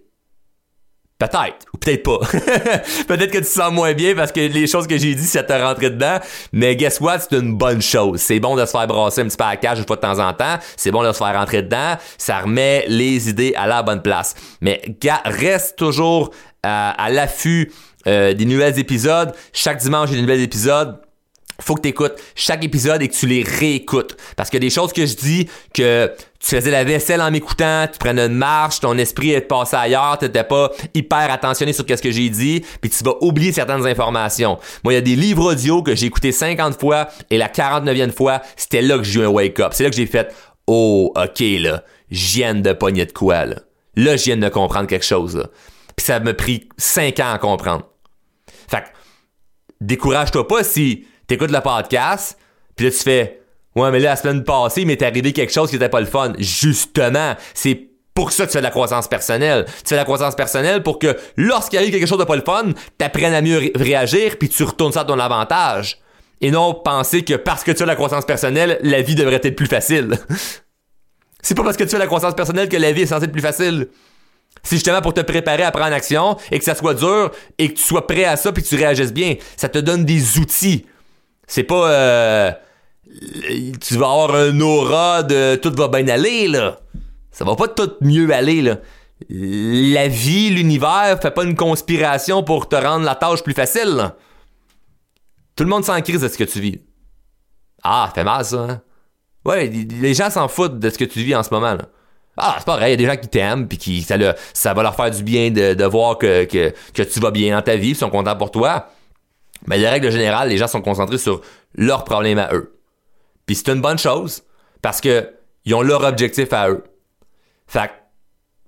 Peut-être, 1.20 1.66
ou 1.74 1.78
peut-être 1.78 2.04
pas. 2.04 2.20
peut-être 3.08 3.32
que 3.32 3.40
tu 3.40 3.44
sens 3.44 3.74
moins 3.74 3.92
bien 3.92 4.16
parce 4.16 4.32
que 4.32 4.40
les 4.40 4.68
choses 4.68 4.88
que 4.88 4.98
j'ai 4.98 5.14
dit, 5.16 5.26
ça 5.26 5.44
t'a 5.44 5.68
rentré 5.68 5.90
dedans. 5.90 6.18
Mais 6.54 6.78
guess 6.78 7.02
what? 7.02 7.20
C'est 7.20 7.38
une 7.38 7.58
bonne 7.58 7.82
chose. 7.82 8.22
C'est 8.22 8.40
bon 8.40 8.56
de 8.56 8.66
se 8.66 8.72
faire 8.72 8.88
brasser 8.88 9.20
un 9.20 9.26
petit 9.26 9.36
peu 9.36 9.44
à 9.44 9.50
la 9.50 9.58
cage 9.58 9.80
une 9.80 9.86
fois 9.86 9.98
de 9.98 10.02
temps 10.02 10.18
en 10.18 10.34
temps. 10.34 10.58
C'est 10.78 10.92
bon 10.92 11.04
de 11.04 11.12
se 11.12 11.18
faire 11.18 11.34
rentrer 11.34 11.62
dedans. 11.62 11.98
Ça 12.18 12.40
remet 12.40 12.86
les 12.88 13.30
idées 13.30 13.54
à 13.58 13.68
la 13.68 13.84
bonne 13.84 14.02
place. 14.02 14.34
Mais 14.62 14.82
reste 15.26 15.78
toujours 15.78 16.30
euh, 16.66 16.92
à 16.98 17.10
l'affût 17.10 17.70
euh, 18.08 18.34
des 18.34 18.46
nouvelles 18.46 18.80
épisodes. 18.80 19.34
Chaque 19.52 19.80
dimanche, 19.80 20.12
il 20.12 20.16
y 20.16 20.18
a 20.20 20.22
des 20.22 20.28
nouveaux 20.32 20.42
épisodes 20.42 21.02
faut 21.60 21.76
que 21.76 21.82
tu 21.82 21.90
écoutes 21.90 22.16
chaque 22.36 22.64
épisode 22.64 23.02
et 23.02 23.08
que 23.08 23.14
tu 23.14 23.28
les 23.28 23.44
réécoutes. 23.44 24.18
Parce 24.36 24.50
que 24.50 24.58
des 24.58 24.70
choses 24.70 24.94
que 24.94 25.06
je 25.06 25.16
dis, 25.16 25.50
que 25.74 26.12
tu 26.40 26.56
faisais 26.56 26.72
la 26.72 26.84
vaisselle 26.84 27.22
en 27.22 27.32
m'écoutant, 27.32 27.88
tu 27.92 28.00
prenais 28.00 28.26
une 28.26 28.36
marche, 28.36 28.80
ton 28.80 28.98
esprit 28.98 29.32
est 29.32 29.42
passé 29.42 29.76
ailleurs, 29.76 30.18
tu 30.18 30.26
n'étais 30.26 30.44
pas 30.44 30.72
hyper 30.94 31.32
attentionné 31.32 31.74
sur 31.74 31.86
ce 31.88 32.02
que 32.02 32.12
j'ai 32.12 32.30
dit, 32.30 32.64
puis 32.82 32.90
tu 32.90 33.04
vas 33.04 33.16
oublier 33.22 33.52
certaines 33.52 33.86
informations. 33.86 34.58
Moi, 34.84 34.94
il 34.94 34.96
y 34.96 35.00
a 35.00 35.02
des 35.02 35.16
livres 35.16 35.52
audio 35.52 35.84
que 35.84 35.96
j'ai 35.96 36.08
écoutés 36.08 36.32
50 36.32 36.80
fois 36.80 37.10
et 37.30 37.38
la 37.38 37.50
49e 37.50 38.12
fois, 38.12 38.42
c'était 38.56 38.82
là 38.82 38.98
que 38.98 39.04
j'ai 39.04 39.20
eu 39.20 39.24
un 39.24 39.30
wake-up. 39.30 39.74
C'est 39.74 39.84
là 39.84 39.90
que 39.90 39.96
j'ai 39.96 40.06
fait 40.06 40.34
«Oh, 40.68 41.12
OK, 41.16 41.40
là, 41.40 41.84
je 42.10 42.26
viens 42.36 42.56
de 42.56 42.74
pogner 42.74 43.06
de 43.06 43.12
quoi, 43.12 43.46
là. 43.46 43.56
Là, 43.96 44.16
je 44.16 44.26
viens 44.26 44.38
de 44.38 44.50
comprendre 44.50 44.88
quelque 44.88 45.06
chose, 45.06 45.36
là.» 45.36 45.48
Puis 45.98 46.06
ça 46.06 46.22
m'a 46.22 46.34
pris 46.34 46.70
5 46.78 47.20
ans 47.20 47.34
à 47.34 47.38
comprendre. 47.38 47.90
Fait 48.70 48.78
que, 48.78 48.86
décourage-toi 49.82 50.48
pas 50.48 50.64
si 50.64 51.06
t'écoutes 51.30 51.52
le 51.52 51.62
podcast, 51.62 52.38
puis 52.76 52.88
là, 52.88 52.92
tu 52.92 52.98
fais 52.98 53.42
Ouais, 53.76 53.92
mais 53.92 54.00
là, 54.00 54.10
la 54.10 54.16
semaine 54.16 54.44
passée, 54.44 54.82
il 54.82 54.88
m'est 54.88 55.02
arrivé 55.02 55.32
quelque 55.32 55.54
chose 55.54 55.70
qui 55.70 55.76
était 55.76 55.90
pas 55.90 56.00
le 56.00 56.08
fun. 56.08 56.34
Justement, 56.40 57.36
c'est 57.54 57.88
pour 58.16 58.32
ça 58.32 58.46
que 58.46 58.50
tu 58.50 58.54
fais 58.54 58.60
de 58.60 58.64
la 58.64 58.72
croissance 58.72 59.08
personnelle. 59.08 59.66
Tu 59.68 59.90
fais 59.90 59.96
de 59.96 60.00
la 60.00 60.06
croissance 60.06 60.36
personnelle 60.36 60.82
pour 60.82 60.98
que 60.98 61.16
lorsqu'il 61.38 61.78
arrive 61.78 61.92
quelque 61.92 62.08
chose 62.08 62.18
de 62.18 62.24
pas 62.24 62.36
le 62.36 62.42
fun, 62.42 62.72
t'apprennes 62.98 63.34
à 63.34 63.42
mieux 63.42 63.72
réagir, 63.76 64.38
puis 64.38 64.50
tu 64.50 64.64
retournes 64.64 64.92
ça 64.92 65.02
à 65.02 65.06
ton 65.06 65.20
avantage. 65.20 66.00
Et 66.42 66.52
non 66.52 66.74
penser 66.74 67.24
que 67.24 67.36
parce 67.36 67.64
que 67.64 67.72
tu 67.72 67.84
as 67.84 67.86
de 67.86 67.92
la 67.92 67.96
croissance 67.96 68.26
personnelle, 68.26 68.80
la 68.82 69.02
vie 69.02 69.16
devrait 69.16 69.40
être 69.44 69.56
plus 69.56 69.68
facile. 69.68 70.18
c'est 71.42 71.56
pas 71.56 71.64
parce 71.64 71.78
que 71.78 71.84
tu 71.84 71.96
as 71.96 72.00
de 72.00 72.04
la 72.04 72.08
croissance 72.08 72.36
personnelle 72.36 72.70
que 72.70 72.78
la 72.78 72.92
vie 72.92 73.04
est 73.04 73.06
censée 73.06 73.26
être 73.26 73.32
plus 73.32 73.42
facile. 73.42 73.88
C'est 74.64 74.78
justement 74.78 75.02
pour 75.02 75.14
te 75.14 75.22
préparer 75.22 75.64
à 75.64 75.72
prendre 75.72 75.94
action 75.94 76.38
et 76.52 76.58
que 76.58 76.66
ça 76.66 76.76
soit 76.76 76.96
dur 76.96 77.32
et 77.58 77.70
que 77.70 77.78
tu 77.78 77.84
sois 77.84 78.08
prêt 78.08 78.26
à 78.26 78.36
ça 78.36 78.52
puis 78.52 78.64
que 78.64 78.68
tu 78.68 78.76
réagisses 78.76 79.14
bien. 79.14 79.36
Ça 79.56 79.70
te 79.70 79.78
donne 79.78 80.06
des 80.06 80.40
outils 80.40 80.86
c'est 81.50 81.64
pas. 81.64 81.92
Euh, 81.92 82.52
tu 83.82 83.98
vas 83.98 84.06
avoir 84.06 84.36
un 84.36 84.60
aura 84.62 85.24
de 85.24 85.56
tout 85.56 85.74
va 85.76 85.88
bien 85.88 86.08
aller, 86.08 86.48
là. 86.48 86.80
Ça 87.32 87.44
va 87.44 87.56
pas 87.56 87.68
tout 87.68 87.92
mieux 88.02 88.32
aller, 88.32 88.62
là. 88.62 88.78
La 89.30 90.08
vie, 90.08 90.52
l'univers, 90.52 91.20
fait 91.22 91.32
pas 91.32 91.44
une 91.44 91.56
conspiration 91.56 92.44
pour 92.44 92.70
te 92.70 92.76
rendre 92.76 93.04
la 93.04 93.16
tâche 93.16 93.44
plus 93.44 93.54
facile, 93.54 93.90
là. 93.96 94.16
Tout 95.56 95.64
le 95.64 95.70
monde 95.70 95.84
s'en 95.84 96.00
crise 96.02 96.22
de 96.22 96.28
ce 96.28 96.38
que 96.38 96.44
tu 96.44 96.62
vis. 96.62 96.80
Ah, 97.84 98.12
fait 98.14 98.24
mal, 98.24 98.46
ça, 98.46 98.58
hein? 98.58 98.82
Ouais, 99.44 99.68
les 99.68 100.14
gens 100.14 100.30
s'en 100.30 100.48
foutent 100.48 100.80
de 100.80 100.90
ce 100.90 100.98
que 100.98 101.06
tu 101.06 101.24
vis 101.24 101.36
en 101.36 101.44
ce 101.44 101.50
moment, 101.52 101.74
là. 101.74 101.86
Ah, 102.38 102.56
c'est 102.60 102.66
pareil, 102.66 102.94
il 102.94 103.02
y 103.02 103.06
a 103.06 103.08
des 103.08 103.14
gens 103.14 103.20
qui 103.20 103.28
t'aiment, 103.28 103.68
puis 103.68 103.78
qui 103.78 104.02
ça, 104.04 104.16
ça 104.54 104.74
va 104.74 104.84
leur 104.84 104.96
faire 104.96 105.12
du 105.12 105.24
bien 105.24 105.50
de, 105.50 105.84
voir 105.86 106.18
que, 106.18 106.46
que, 106.46 106.74
que, 106.94 107.02
tu 107.02 107.20
vas 107.20 107.32
bien 107.32 107.56
dans 107.56 107.62
ta 107.62 107.76
vie, 107.76 107.90
ils 107.90 107.96
sont 107.96 108.10
contents 108.10 108.38
pour 108.38 108.52
toi. 108.52 108.88
Mais 109.68 109.80
de 109.80 109.86
règle 109.86 110.12
générale, 110.12 110.50
les 110.50 110.58
gens 110.58 110.68
sont 110.68 110.82
concentrés 110.82 111.18
sur 111.18 111.42
leurs 111.76 112.04
problèmes 112.04 112.40
à 112.40 112.54
eux. 112.54 112.80
Puis 113.46 113.56
c'est 113.56 113.70
une 113.70 113.82
bonne 113.82 113.98
chose 113.98 114.44
parce 114.82 115.02
que 115.02 115.34
ils 115.66 115.74
ont 115.76 115.82
leur 115.82 116.04
objectif 116.04 116.52
à 116.54 116.70
eux. 116.70 116.84
Fait 117.68 117.92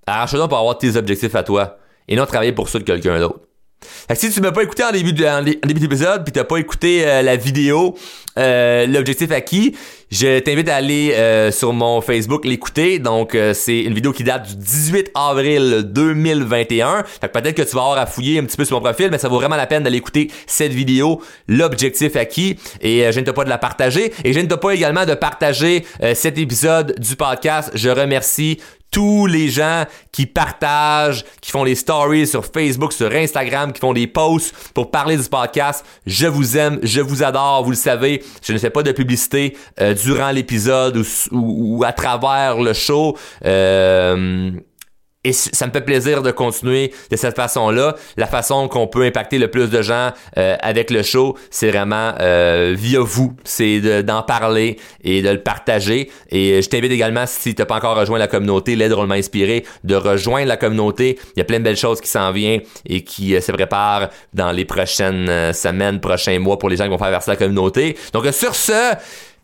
arrache-toi 0.06 0.48
pour 0.48 0.58
avoir 0.58 0.78
tes 0.78 0.96
objectifs 0.96 1.36
à 1.36 1.44
toi 1.44 1.78
et 2.08 2.16
non 2.16 2.26
travailler 2.26 2.52
pour 2.52 2.70
ceux 2.70 2.80
de 2.80 2.84
quelqu'un 2.84 3.20
d'autre. 3.20 3.40
Fait 4.08 4.14
que 4.16 4.20
si 4.20 4.30
tu 4.30 4.42
m'as 4.42 4.52
pas 4.52 4.64
écouté 4.64 4.84
en 4.84 4.92
début 4.92 5.14
d'épisode 5.14 6.24
puis 6.24 6.32
t'as 6.32 6.44
pas 6.44 6.58
écouté 6.58 7.06
euh, 7.06 7.22
la 7.22 7.36
vidéo 7.36 7.96
euh, 8.38 8.88
l'objectif 8.88 9.30
acquis, 9.32 9.76
je 10.10 10.40
t'invite 10.40 10.70
à 10.70 10.76
aller 10.76 11.14
euh, 11.16 11.52
sur 11.52 11.74
mon 11.74 12.00
Facebook 12.00 12.46
l'écouter. 12.46 13.00
Donc 13.00 13.38
c'est 13.54 13.82
une 13.82 13.94
vidéo 13.94 14.14
qui 14.14 14.24
date 14.24 14.48
du 14.48 14.56
18 14.56 15.12
avril 15.16 15.84
2021. 15.88 17.04
Fait 17.04 17.28
que 17.28 17.40
peut-être 17.40 17.56
que 17.56 17.62
tu 17.62 17.76
vas 17.76 17.82
avoir 17.82 17.98
à 17.98 18.06
fouiller 18.06 18.40
un 18.40 18.46
petit 18.46 18.56
peu 18.56 18.64
sur 18.64 18.78
mon 18.78 18.84
profil, 18.84 19.10
mais 19.12 19.18
ça 19.18 19.28
vaut 19.28 19.38
vraiment 19.38 19.58
la 19.58 19.68
peine 19.68 19.84
d'aller 19.84 19.98
écouter 19.98 20.32
cette 20.48 20.72
vidéo, 20.72 21.22
l'objectif 21.48 22.16
acquis. 22.16 22.58
Et 22.80 23.12
je 23.12 23.20
ne 23.20 23.32
pas 23.32 23.44
de 23.44 23.50
la 23.50 23.58
partager. 23.58 24.14
Et 24.24 24.32
je 24.32 24.40
ne 24.40 24.48
pas 24.48 24.72
également 24.72 25.06
de 25.06 25.14
partager 25.14 25.86
cet 26.14 26.38
épisode 26.38 26.96
du 27.00 27.16
podcast. 27.18 27.72
Je 27.74 27.90
remercie 27.90 28.60
tous 28.92 29.26
les 29.26 29.50
gens 29.50 29.86
qui 30.12 30.26
partagent, 30.26 31.24
qui 31.42 31.50
font 31.50 31.64
des 31.64 31.76
stories 31.76 32.28
sur 32.28 32.46
Facebook, 32.46 32.92
sur 32.92 33.12
Instagram, 33.12 33.72
qui 33.72 33.80
font 33.80 33.94
des 33.94 34.08
posts 34.08 34.54
pour 34.74 34.92
parler 34.92 35.18
du 35.18 35.24
podcast. 35.24 35.86
Je 36.06 36.28
vous 36.28 36.58
aime, 36.58 36.80
je 36.84 37.00
vous 37.00 37.24
adore, 37.24 37.64
vous 37.64 37.72
le 37.72 37.76
savez. 37.78 38.22
Je 38.44 38.52
ne 38.52 38.58
fais 38.58 38.70
pas 38.70 38.84
de 38.84 38.92
publicité 38.92 39.58
euh, 39.80 39.94
durant 39.94 40.32
l'épisode 40.32 41.04
ou, 41.32 41.84
à 41.86 41.94
travers 41.94 42.60
le 42.60 42.74
show. 42.74 43.18
Euh, 43.46 44.52
et 45.24 45.34
ça 45.34 45.68
me 45.68 45.72
fait 45.72 45.82
plaisir 45.82 46.24
de 46.24 46.32
continuer 46.32 46.92
de 47.12 47.16
cette 47.16 47.36
façon-là. 47.36 47.96
La 48.18 48.26
façon 48.26 48.68
qu'on 48.68 48.88
peut 48.88 49.04
impacter 49.04 49.38
le 49.38 49.50
plus 49.50 49.70
de 49.70 49.82
gens 49.84 50.12
euh, 50.38 50.56
avec 50.62 50.90
le 50.90 51.04
show, 51.04 51.38
c'est 51.52 51.70
vraiment 51.70 52.14
euh, 52.20 52.74
via 52.76 53.02
vous. 53.02 53.36
C'est 53.44 54.02
d'en 54.02 54.24
parler 54.24 54.78
et 55.04 55.22
de 55.22 55.30
le 55.30 55.42
partager. 55.42 56.10
Et 56.32 56.62
je 56.64 56.68
t'invite 56.70 56.92
également, 56.92 57.26
si 57.28 57.54
tu 57.54 57.62
n'as 57.62 57.68
pas 57.68 57.76
encore 57.76 57.98
rejoint 57.98 58.18
la 58.18 58.28
communauté, 58.28 58.76
l'aide 58.76 58.92
drôlement 58.92 59.14
inspiré, 59.14 59.64
de 59.84 59.96
rejoindre 59.96 60.48
la 60.48 60.58
communauté. 60.58 61.20
Il 61.36 61.40
y 61.40 61.42
a 61.42 61.46
plein 61.46 61.60
de 61.60 61.64
belles 61.64 61.78
choses 61.78 62.02
qui 62.02 62.10
s'en 62.10 62.32
viennent 62.32 62.62
et 62.88 63.04
qui 63.04 63.36
euh, 63.36 63.42
se 63.42 63.52
préparent 63.52 64.10
dans 64.34 64.52
les 64.52 64.66
prochaines 64.66 65.54
semaines, 65.54 66.00
prochains 66.00 66.40
mois 66.40 66.58
pour 66.58 66.70
les 66.70 66.78
gens 66.78 66.86
qui 66.86 66.90
vont 66.90 66.98
faire 66.98 67.12
verser 67.12 67.32
la 67.32 67.38
communauté. 67.38 67.96
Donc 68.12 68.26
sur 68.34 68.56
ce, 68.56 68.96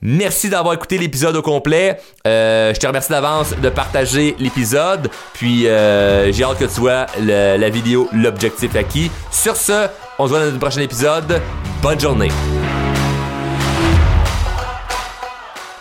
Merci 0.02 0.50
d'avoir 0.50 0.74
écouté 0.76 0.98
l'épisode 0.98 1.36
au 1.36 1.42
complet. 1.42 2.00
Euh, 2.26 2.74
je 2.74 2.80
te 2.80 2.86
remercie 2.86 3.10
d'avance 3.10 3.56
de 3.56 3.70
partager 3.70 4.36
l'épisode. 4.40 5.10
Puis 5.34 5.68
euh, 5.68 6.32
j'ai 6.32 6.44
hâte 6.44 6.60
que 6.60 6.66
tu 6.66 6.80
vois 6.80 7.08
la 7.20 7.70
vidéo 7.70 8.08
L'objectif 8.14 8.76
acquis. 8.76 9.12
Sur 9.32 9.56
ce, 9.56 9.88
on 10.20 10.26
se 10.26 10.30
voit 10.30 10.40
dans 10.40 10.52
le 10.52 10.60
prochain 10.60 10.82
épisode. 10.82 11.42
Bonne 11.82 12.00
journée. 12.00 12.30